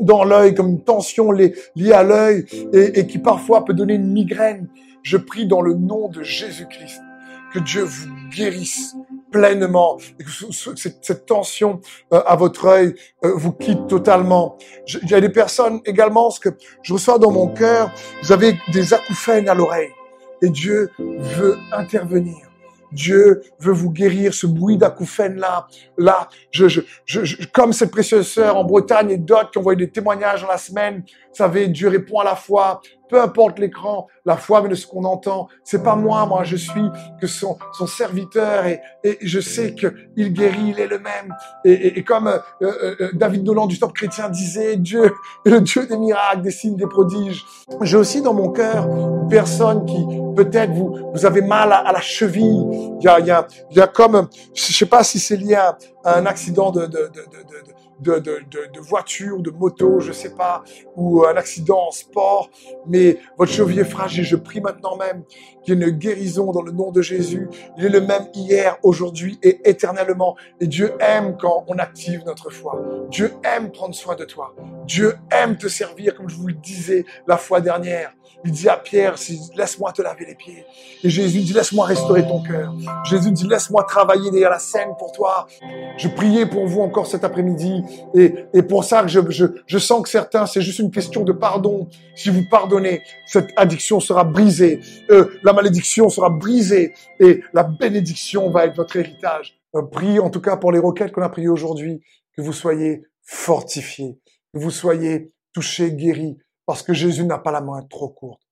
dans 0.00 0.24
l'œil, 0.24 0.54
comme 0.54 0.68
une 0.68 0.82
tension 0.82 1.30
liée 1.30 1.54
à 1.92 2.02
l'œil 2.02 2.46
et, 2.72 3.06
qui 3.06 3.18
parfois 3.18 3.64
peut 3.64 3.74
donner 3.74 3.94
une 3.94 4.12
migraine. 4.12 4.68
Je 5.02 5.16
prie 5.16 5.46
dans 5.46 5.62
le 5.62 5.74
nom 5.74 6.08
de 6.08 6.22
Jésus-Christ 6.22 7.00
que 7.52 7.58
Dieu 7.58 7.82
vous 7.82 8.08
guérisse 8.30 8.94
pleinement 9.32 9.98
que 10.18 10.76
cette, 10.76 11.26
tension 11.26 11.80
euh, 12.12 12.20
à 12.26 12.36
votre 12.36 12.66
œil 12.66 12.94
euh, 13.24 13.32
vous 13.34 13.52
quitte 13.52 13.86
totalement. 13.88 14.56
Il 15.02 15.08
y 15.08 15.14
a 15.14 15.20
des 15.20 15.28
personnes 15.28 15.80
également, 15.84 16.30
ce 16.30 16.40
que 16.40 16.50
je 16.82 16.92
reçois 16.92 17.18
dans 17.18 17.30
mon 17.30 17.48
cœur, 17.48 17.92
vous 18.22 18.32
avez 18.32 18.58
des 18.72 18.92
acouphènes 18.94 19.48
à 19.48 19.54
l'oreille 19.54 19.90
et 20.42 20.48
Dieu 20.48 20.90
veut 20.98 21.58
intervenir. 21.72 22.49
Dieu 22.92 23.42
veut 23.58 23.72
vous 23.72 23.90
guérir 23.90 24.34
ce 24.34 24.46
bruit 24.46 24.76
d'acouphène 24.76 25.36
là. 25.36 25.66
Là, 25.96 26.28
je, 26.50 26.68
je, 26.68 26.80
je, 27.04 27.46
comme 27.52 27.72
cette 27.72 27.90
précieuse 27.90 28.28
sœur 28.28 28.56
en 28.56 28.64
Bretagne 28.64 29.10
et 29.10 29.18
d'autres 29.18 29.50
qui 29.50 29.58
ont 29.58 29.60
envoyé 29.60 29.76
des 29.78 29.90
témoignages 29.90 30.42
dans 30.42 30.48
la 30.48 30.58
semaine, 30.58 31.02
vous 31.06 31.34
savez, 31.36 31.68
Dieu 31.68 31.88
répond 31.88 32.20
à 32.20 32.24
la 32.24 32.36
fois 32.36 32.80
peu 33.10 33.20
importe 33.20 33.58
l'écran, 33.58 34.06
la 34.24 34.36
foi 34.36 34.60
vient 34.60 34.70
de 34.70 34.74
ce 34.74 34.86
qu'on 34.86 35.04
entend. 35.04 35.48
C'est 35.64 35.82
pas 35.82 35.96
moi, 35.96 36.24
moi, 36.26 36.44
je 36.44 36.56
suis 36.56 36.84
que 37.20 37.26
son, 37.26 37.58
son 37.72 37.86
serviteur 37.86 38.66
et, 38.66 38.80
et 39.02 39.18
je 39.20 39.40
sais 39.40 39.74
qu'il 39.74 40.32
guérit, 40.32 40.70
il 40.70 40.80
est 40.80 40.86
le 40.86 40.98
même. 40.98 41.34
Et, 41.64 41.98
et, 41.98 42.04
comme 42.04 42.28
euh, 42.28 42.38
euh, 42.62 42.94
euh, 43.00 43.10
David 43.14 43.44
Nolan 43.44 43.66
du 43.66 43.78
Top 43.78 43.92
Chrétien 43.92 44.28
disait, 44.28 44.76
Dieu 44.76 45.12
est 45.44 45.50
le 45.50 45.60
Dieu 45.60 45.86
des 45.86 45.98
miracles, 45.98 46.42
des 46.42 46.50
signes, 46.50 46.76
des 46.76 46.86
prodiges. 46.86 47.44
J'ai 47.82 47.96
aussi 47.96 48.22
dans 48.22 48.34
mon 48.34 48.50
cœur 48.50 48.86
une 48.86 49.28
personne 49.28 49.84
qui, 49.84 50.06
peut-être, 50.36 50.72
vous, 50.72 50.96
vous 51.12 51.26
avez 51.26 51.42
mal 51.42 51.72
à, 51.72 51.92
la 51.92 52.00
cheville. 52.00 52.66
Il 53.00 53.04
y 53.04 53.08
a, 53.08 53.18
y 53.20 53.30
a, 53.30 53.46
y 53.72 53.80
a 53.80 53.86
comme, 53.88 54.28
je 54.54 54.72
sais 54.72 54.86
pas 54.86 55.02
si 55.02 55.18
c'est 55.18 55.36
lié 55.36 55.56
à 55.56 55.76
un 56.04 56.26
accident 56.26 56.70
de, 56.70 56.82
de, 56.82 56.86
de, 56.86 57.02
de 57.08 57.89
de, 58.00 58.18
de, 58.18 58.40
de, 58.50 58.72
de, 58.72 58.80
voiture, 58.80 59.40
de 59.40 59.50
moto, 59.50 60.00
je 60.00 60.12
sais 60.12 60.34
pas, 60.34 60.62
ou 60.96 61.24
un 61.24 61.36
accident 61.36 61.88
en 61.88 61.90
sport, 61.90 62.50
mais 62.86 63.18
votre 63.38 63.52
cheville 63.52 63.80
est 63.80 63.84
fragile. 63.84 64.24
Je 64.24 64.36
prie 64.36 64.60
maintenant 64.60 64.96
même 64.96 65.24
qu'il 65.62 65.78
y 65.78 65.82
ait 65.82 65.88
une 65.88 65.96
guérison 65.96 66.52
dans 66.52 66.62
le 66.62 66.72
nom 66.72 66.90
de 66.90 67.02
Jésus. 67.02 67.48
Il 67.78 67.84
est 67.84 67.90
le 67.90 68.00
même 68.00 68.26
hier, 68.34 68.78
aujourd'hui 68.82 69.38
et 69.42 69.60
éternellement. 69.68 70.36
Et 70.60 70.66
Dieu 70.66 70.92
aime 71.00 71.36
quand 71.38 71.64
on 71.68 71.78
active 71.78 72.22
notre 72.24 72.50
foi. 72.50 72.80
Dieu 73.10 73.32
aime 73.44 73.70
prendre 73.70 73.94
soin 73.94 74.16
de 74.16 74.24
toi. 74.24 74.54
Dieu 74.86 75.14
aime 75.30 75.56
te 75.56 75.68
servir, 75.68 76.14
comme 76.14 76.28
je 76.28 76.36
vous 76.36 76.48
le 76.48 76.54
disais 76.54 77.04
la 77.26 77.36
fois 77.36 77.60
dernière. 77.60 78.12
Il 78.44 78.52
dit 78.52 78.68
à 78.68 78.76
Pierre, 78.76 79.16
laisse-moi 79.54 79.92
te 79.92 80.00
laver 80.00 80.24
les 80.24 80.34
pieds. 80.34 80.64
Et 81.04 81.10
Jésus 81.10 81.40
dit, 81.40 81.52
laisse-moi 81.52 81.84
restaurer 81.84 82.22
ton 82.22 82.42
cœur. 82.42 82.74
Jésus 83.04 83.32
dit, 83.32 83.46
laisse-moi 83.46 83.84
travailler 83.84 84.30
derrière 84.30 84.50
la 84.50 84.58
scène 84.58 84.90
pour 84.98 85.12
toi. 85.12 85.46
Je 85.98 86.08
priais 86.08 86.46
pour 86.46 86.66
vous 86.66 86.80
encore 86.80 87.06
cet 87.06 87.22
après-midi. 87.22 87.82
Et, 88.14 88.34
et 88.54 88.62
pour 88.62 88.84
ça, 88.84 89.06
je, 89.06 89.20
je, 89.28 89.44
je 89.66 89.78
sens 89.78 90.02
que 90.02 90.08
certains, 90.08 90.46
c'est 90.46 90.62
juste 90.62 90.78
une 90.78 90.90
question 90.90 91.22
de 91.22 91.32
pardon. 91.32 91.88
Si 92.14 92.30
vous 92.30 92.44
pardonnez, 92.50 93.02
cette 93.26 93.50
addiction 93.56 94.00
sera 94.00 94.24
brisée. 94.24 94.80
Euh, 95.10 95.38
la 95.42 95.52
malédiction 95.52 96.08
sera 96.08 96.30
brisée. 96.30 96.94
Et 97.18 97.42
la 97.52 97.64
bénédiction 97.64 98.48
va 98.50 98.64
être 98.64 98.76
votre 98.76 98.96
héritage. 98.96 99.58
Euh, 99.76 99.82
prie 99.82 100.18
en 100.18 100.30
tout 100.30 100.40
cas 100.40 100.56
pour 100.56 100.72
les 100.72 100.78
requêtes 100.78 101.12
qu'on 101.12 101.22
a 101.22 101.28
priées 101.28 101.48
aujourd'hui. 101.48 102.00
Que 102.36 102.42
vous 102.42 102.54
soyez 102.54 103.02
fortifiés. 103.22 104.18
Que 104.54 104.58
vous 104.58 104.70
soyez 104.70 105.32
touchés, 105.52 105.92
guéris 105.92 106.38
parce 106.70 106.84
que 106.84 106.94
Jésus 106.94 107.24
n'a 107.24 107.38
pas 107.38 107.50
la 107.50 107.60
main 107.60 107.82
trop 107.90 108.08
courte. 108.08 108.42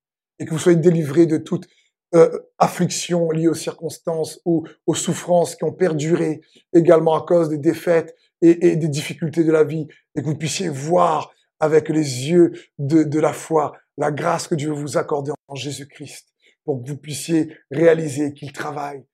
Et 0.41 0.45
que 0.45 0.51
vous 0.51 0.59
soyez 0.59 0.77
délivrés 0.77 1.27
de 1.27 1.37
toute 1.37 1.69
euh, 2.17 2.37
affliction 2.59 3.31
liée 3.31 3.47
aux 3.47 3.55
circonstances 3.55 4.41
ou 4.45 4.67
aux 4.89 4.97
souffrances 4.97 5.55
qui 5.55 5.63
ont 5.63 5.73
perduré 5.73 6.41
également 6.73 7.15
à 7.15 7.25
cause 7.25 7.49
des 7.49 7.59
défaites 7.59 8.17
et, 8.43 8.75
des 8.75 8.89
difficultés 8.89 9.45
de 9.45 9.53
la 9.53 9.63
vie 9.63 9.87
et 10.17 10.21
que 10.21 10.27
vous 10.27 10.35
puissiez 10.35 10.69
voir 10.69 11.31
avec 11.61 11.91
les 11.91 12.29
yeux 12.29 12.55
de, 12.81 13.21
la 13.21 13.33
foi 13.33 13.77
la 13.97 14.11
grâce 14.11 14.49
que 14.49 14.57
Dieu 14.57 14.73
vous 14.73 14.99
accorder 14.99 15.31
en 15.47 15.55
Jésus-Christ 15.55 16.27
pour 16.65 16.83
que 16.83 16.89
vous 16.89 16.97
puissiez 16.97 17.57
réaliser 17.71 18.35
qu'il 18.35 18.51
travaille 18.51 19.07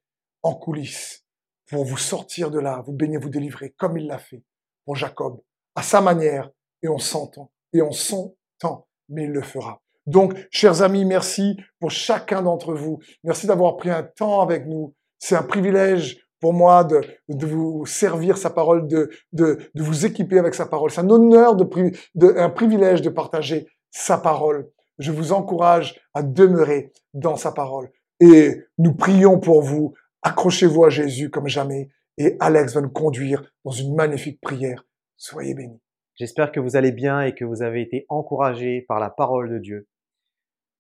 en 0.43 0.55
coulisses 0.55 1.27
pour 1.67 1.85
vous 1.85 1.99
sortir 1.99 2.51
de 2.51 2.59
là, 2.59 2.83
vous 2.87 2.95
bénir, 2.95 3.21
vous 3.21 3.29
délivrer 3.29 3.75
comme 3.77 3.99
il 3.99 4.07
l'a 4.07 4.19
fait 4.19 4.43
pour 4.87 4.97
Jacob, 4.97 5.43
à 5.75 5.83
sa 5.83 6.01
manière 6.01 6.51
et 6.83 6.89
on 6.89 6.99
s'entend 6.99 7.51
et 7.75 7.83
on 7.83 7.93
s'entend 7.93 8.89
mais 9.09 9.25
il 9.25 9.31
le 9.31 9.43
fera. 9.43 9.83
Donc, 10.07 10.35
chers 10.51 10.83
amis, 10.83 11.05
merci 11.05 11.57
pour 11.81 11.91
chacun 11.91 12.43
d'entre 12.43 12.75
vous. 12.75 12.99
Merci 13.23 13.47
d'avoir 13.47 13.77
pris 13.77 13.91
un 13.91 14.03
temps 14.03 14.43
avec 14.43 14.67
nous. 14.67 14.95
C'est 15.19 15.37
un 15.37 15.43
privilège 15.43 16.21
pour 16.41 16.53
moi 16.53 16.85
de, 16.85 17.01
de 17.29 17.47
vous 17.47 17.87
servir 17.87 18.37
sa 18.37 18.51
parole, 18.51 18.87
de, 18.87 19.09
de, 19.33 19.59
de 19.75 19.83
vous 19.83 20.05
équiper 20.05 20.39
avec 20.39 20.55
sa 20.55 20.67
parole. 20.67 20.91
C'est 20.91 21.01
un 21.01 21.09
honneur, 21.09 21.57
de, 21.57 21.67
de, 22.15 22.35
un 22.37 22.51
privilège 22.51 23.01
de 23.01 23.09
partager 23.09 23.67
sa 23.91 24.19
parole. 24.19 24.69
Je 24.99 25.11
vous 25.11 25.33
encourage 25.33 25.99
à 26.13 26.23
demeurer 26.23 26.93
dans 27.15 27.37
sa 27.37 27.51
parole. 27.51 27.91
Et 28.21 28.61
nous 28.77 28.95
prions 28.95 29.41
pour 29.41 29.63
vous. 29.63 29.95
Accrochez-vous 30.23 30.85
à 30.85 30.91
Jésus 30.91 31.31
comme 31.31 31.49
jamais. 31.49 31.89
Et 32.19 32.37
Alex 32.41 32.75
va 32.75 32.83
nous 32.83 32.91
conduire 32.91 33.43
dans 33.65 33.73
une 33.73 33.95
magnifique 33.95 34.41
prière. 34.41 34.85
Soyez 35.17 35.55
bénis. 35.55 35.81
J'espère 36.17 36.53
que 36.53 36.61
vous 36.61 36.77
allez 36.77 36.93
bien 36.93 37.23
et 37.23 37.35
que 37.35 37.45
vous 37.45 37.63
avez 37.63 37.83
été 37.83 38.07
encouragés 38.09 38.83
par 38.83 39.01
la 39.01 39.11
parole 39.11 39.51
de 39.51 39.59
Dieu. 39.59 39.89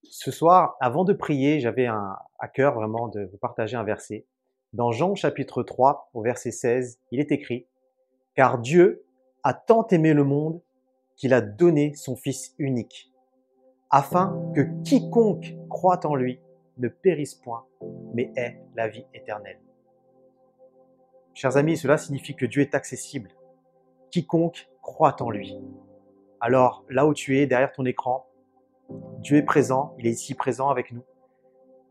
Ce 0.05 0.31
soir, 0.31 0.77
avant 0.81 1.03
de 1.03 1.13
prier, 1.13 1.59
j'avais 1.59 1.87
à 1.87 2.49
cœur 2.53 2.75
vraiment 2.75 3.09
de 3.09 3.25
vous 3.25 3.39
partager 3.39 3.77
un 3.77 3.83
verset. 3.83 4.27
Dans 4.75 4.93
Jean 4.93 5.17
chapitre 5.17 5.65
3, 5.65 6.11
au 6.15 6.23
verset 6.23 6.53
16, 6.53 7.01
il 7.11 7.19
est 7.19 7.33
écrit, 7.33 7.67
Car 8.37 8.59
Dieu 8.59 9.05
a 9.43 9.55
tant 9.55 9.87
aimé 9.89 10.15
le 10.15 10.23
monde 10.23 10.61
qu'il 11.17 11.35
a 11.35 11.41
donné 11.41 11.95
son 11.95 12.15
Fils 12.15 12.55
unique, 12.59 13.13
afin 13.91 14.41
que 14.55 14.83
quiconque 14.85 15.55
croit 15.69 16.07
en 16.07 16.15
lui 16.15 16.41
ne 16.79 16.89
périsse 16.89 17.35
point, 17.35 17.67
mais 18.15 18.33
ait 18.37 18.61
la 18.77 18.87
vie 18.87 19.07
éternelle. 19.15 19.61
Chers 21.35 21.57
amis, 21.57 21.77
cela 21.77 21.99
signifie 21.99 22.37
que 22.37 22.47
Dieu 22.47 22.63
est 22.63 22.75
accessible. 22.77 23.31
Quiconque 24.11 24.69
croit 24.85 25.17
en 25.21 25.31
lui. 25.31 25.59
Alors 26.41 26.85
là 26.91 27.07
où 27.07 27.15
tu 27.15 27.39
es, 27.39 27.47
derrière 27.47 27.73
ton 27.73 27.85
écran, 27.87 28.27
Dieu 29.19 29.39
est 29.39 29.43
présent, 29.43 29.95
il 29.99 30.07
est 30.07 30.11
ici 30.11 30.35
présent 30.35 30.69
avec 30.69 30.93
nous. 30.93 31.03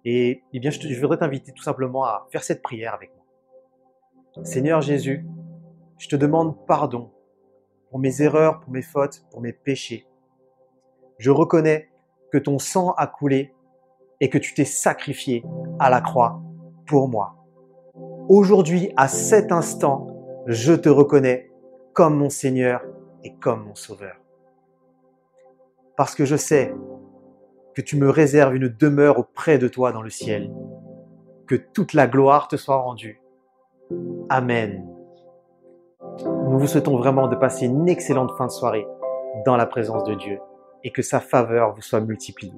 Et 0.05 0.43
eh 0.53 0.59
bien, 0.59 0.69
je, 0.69 0.79
je 0.79 1.01
voudrais 1.01 1.17
t'inviter 1.17 1.51
tout 1.51 1.63
simplement 1.63 2.05
à 2.05 2.27
faire 2.31 2.43
cette 2.43 2.61
prière 2.61 2.93
avec 2.93 3.11
moi. 3.15 4.45
Seigneur 4.45 4.81
Jésus, 4.81 5.25
je 5.97 6.07
te 6.07 6.15
demande 6.15 6.65
pardon 6.65 7.11
pour 7.89 7.99
mes 7.99 8.21
erreurs, 8.21 8.59
pour 8.59 8.71
mes 8.71 8.81
fautes, 8.81 9.25
pour 9.31 9.41
mes 9.41 9.53
péchés. 9.53 10.07
Je 11.17 11.31
reconnais 11.31 11.89
que 12.31 12.37
ton 12.37 12.59
sang 12.59 12.91
a 12.91 13.07
coulé 13.07 13.53
et 14.19 14.29
que 14.29 14.37
tu 14.37 14.53
t'es 14.53 14.65
sacrifié 14.65 15.43
à 15.79 15.89
la 15.89 16.01
croix 16.01 16.41
pour 16.85 17.07
moi. 17.07 17.35
Aujourd'hui, 18.29 18.91
à 18.97 19.07
cet 19.07 19.51
instant, 19.51 20.07
je 20.47 20.73
te 20.73 20.89
reconnais 20.89 21.52
comme 21.93 22.17
mon 22.17 22.29
Seigneur 22.29 22.81
et 23.23 23.35
comme 23.35 23.65
mon 23.65 23.75
Sauveur. 23.75 24.15
Parce 25.95 26.15
que 26.15 26.25
je 26.25 26.35
sais 26.35 26.73
que 27.75 27.81
tu 27.81 27.97
me 27.97 28.09
réserves 28.09 28.55
une 28.55 28.67
demeure 28.67 29.19
auprès 29.19 29.57
de 29.57 29.67
toi 29.67 29.91
dans 29.91 30.01
le 30.01 30.09
ciel. 30.09 30.51
Que 31.47 31.55
toute 31.55 31.93
la 31.93 32.07
gloire 32.07 32.47
te 32.47 32.55
soit 32.55 32.77
rendue. 32.77 33.21
Amen. 34.29 34.87
Nous 36.25 36.59
vous 36.59 36.67
souhaitons 36.67 36.97
vraiment 36.97 37.27
de 37.27 37.35
passer 37.35 37.65
une 37.65 37.87
excellente 37.87 38.35
fin 38.37 38.47
de 38.47 38.51
soirée 38.51 38.87
dans 39.45 39.57
la 39.57 39.65
présence 39.65 40.03
de 40.03 40.15
Dieu 40.15 40.39
et 40.83 40.91
que 40.91 41.01
sa 41.01 41.19
faveur 41.19 41.73
vous 41.73 41.81
soit 41.81 42.01
multipliée. 42.01 42.53